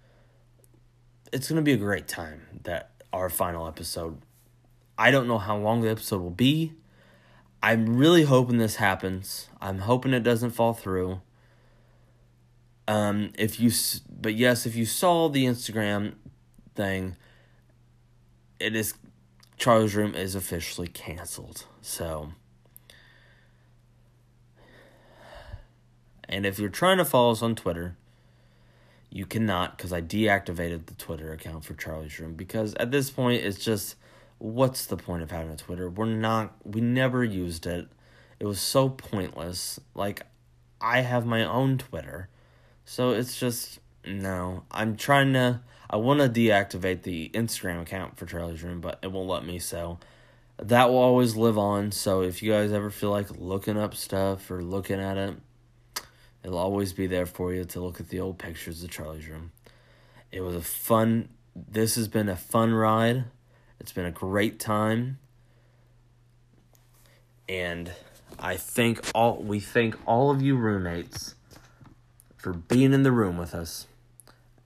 It's 1.31 1.49
going 1.49 1.57
to 1.57 1.63
be 1.63 1.73
a 1.73 1.77
great 1.77 2.07
time 2.07 2.43
that 2.63 2.91
our 3.11 3.29
final 3.29 3.67
episode. 3.67 4.19
I 4.97 5.11
don't 5.11 5.27
know 5.27 5.39
how 5.39 5.57
long 5.57 5.81
the 5.81 5.89
episode 5.89 6.21
will 6.21 6.29
be. 6.29 6.73
I'm 7.61 7.97
really 7.97 8.23
hoping 8.23 8.57
this 8.57 8.75
happens. 8.75 9.49
I'm 9.61 9.79
hoping 9.79 10.13
it 10.13 10.23
doesn't 10.23 10.51
fall 10.51 10.73
through. 10.73 11.21
Um, 12.87 13.31
if 13.37 13.59
you, 13.59 13.71
but 14.09 14.35
yes, 14.35 14.65
if 14.65 14.75
you 14.75 14.85
saw 14.85 15.29
the 15.29 15.45
Instagram 15.45 16.15
thing, 16.75 17.15
it 18.59 18.75
is 18.75 18.93
Charlie's 19.57 19.95
Room 19.95 20.15
is 20.15 20.35
officially 20.35 20.87
canceled. 20.87 21.65
So, 21.81 22.31
and 26.27 26.45
if 26.45 26.59
you're 26.59 26.69
trying 26.69 26.97
to 26.97 27.05
follow 27.05 27.31
us 27.31 27.41
on 27.41 27.55
Twitter, 27.55 27.95
you 29.09 29.25
cannot 29.25 29.77
because 29.77 29.93
I 29.93 30.01
deactivated 30.01 30.87
the 30.87 30.95
Twitter 30.95 31.31
account 31.31 31.65
for 31.65 31.75
Charlie's 31.75 32.19
Room 32.19 32.33
because 32.33 32.73
at 32.75 32.89
this 32.89 33.11
point 33.11 33.43
it's 33.43 33.63
just 33.63 33.95
what's 34.39 34.87
the 34.87 34.97
point 34.97 35.21
of 35.21 35.29
having 35.29 35.51
a 35.51 35.55
Twitter? 35.55 35.89
We're 35.89 36.05
not 36.07 36.55
we 36.63 36.81
never 36.81 37.23
used 37.23 37.67
it. 37.67 37.87
It 38.39 38.45
was 38.45 38.59
so 38.59 38.89
pointless. 38.89 39.79
Like 39.93 40.23
I 40.81 41.01
have 41.01 41.25
my 41.25 41.45
own 41.45 41.77
Twitter. 41.77 42.27
So 42.85 43.11
it's 43.11 43.39
just 43.39 43.79
no. 44.05 44.63
I'm 44.71 44.95
trying 44.95 45.33
to 45.33 45.61
I 45.93 45.97
want 45.97 46.21
to 46.21 46.27
deactivate 46.27 47.03
the 47.03 47.29
Instagram 47.35 47.79
account 47.79 48.17
for 48.17 48.25
Charlie's 48.25 48.63
Room, 48.63 48.81
but 48.81 48.97
it 49.03 49.11
won't 49.11 49.29
let 49.29 49.45
me. 49.45 49.59
So 49.59 49.99
that 50.57 50.89
will 50.89 50.97
always 50.97 51.35
live 51.35 51.55
on. 51.55 51.91
So 51.91 52.23
if 52.23 52.41
you 52.41 52.51
guys 52.51 52.71
ever 52.71 52.89
feel 52.89 53.11
like 53.11 53.27
looking 53.37 53.77
up 53.77 53.93
stuff 53.93 54.49
or 54.49 54.63
looking 54.63 54.99
at 54.99 55.17
it, 55.17 55.35
it'll 56.43 56.57
always 56.57 56.93
be 56.93 57.05
there 57.05 57.27
for 57.27 57.53
you 57.53 57.63
to 57.65 57.79
look 57.79 57.99
at 57.99 58.09
the 58.09 58.19
old 58.19 58.39
pictures 58.39 58.83
of 58.83 58.89
Charlie's 58.89 59.27
Room. 59.27 59.51
It 60.31 60.41
was 60.41 60.55
a 60.55 60.61
fun. 60.61 61.29
This 61.55 61.95
has 61.95 62.07
been 62.07 62.27
a 62.27 62.35
fun 62.35 62.73
ride. 62.73 63.25
It's 63.79 63.91
been 63.91 64.05
a 64.05 64.11
great 64.11 64.59
time. 64.59 65.19
And 67.47 67.91
I 68.39 68.57
thank 68.57 68.99
all 69.13 69.37
we 69.43 69.59
thank 69.59 69.95
all 70.07 70.31
of 70.31 70.41
you 70.41 70.55
roommates 70.55 71.35
for 72.35 72.53
being 72.53 72.93
in 72.93 73.03
the 73.03 73.11
room 73.11 73.37
with 73.37 73.53
us 73.53 73.85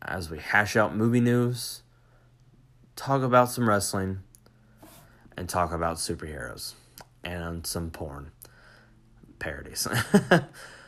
as 0.02 0.30
we 0.30 0.40
hash 0.40 0.76
out 0.76 0.96
movie 0.96 1.20
news, 1.20 1.82
talk 2.96 3.22
about 3.22 3.50
some 3.50 3.68
wrestling, 3.68 4.20
and 5.38 5.48
talk 5.48 5.72
about 5.72 5.98
superheroes 5.98 6.74
and 7.24 7.66
some 7.66 7.92
porn 7.92 8.32
parodies. 9.40 9.88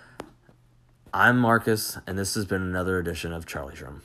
I'm 1.13 1.38
Marcus, 1.39 1.98
and 2.06 2.17
this 2.17 2.36
has 2.36 2.45
been 2.45 2.62
another 2.62 3.00
edition 3.00 3.34
of 3.34 3.45
Charlie's 3.45 3.82
Room. 3.82 4.02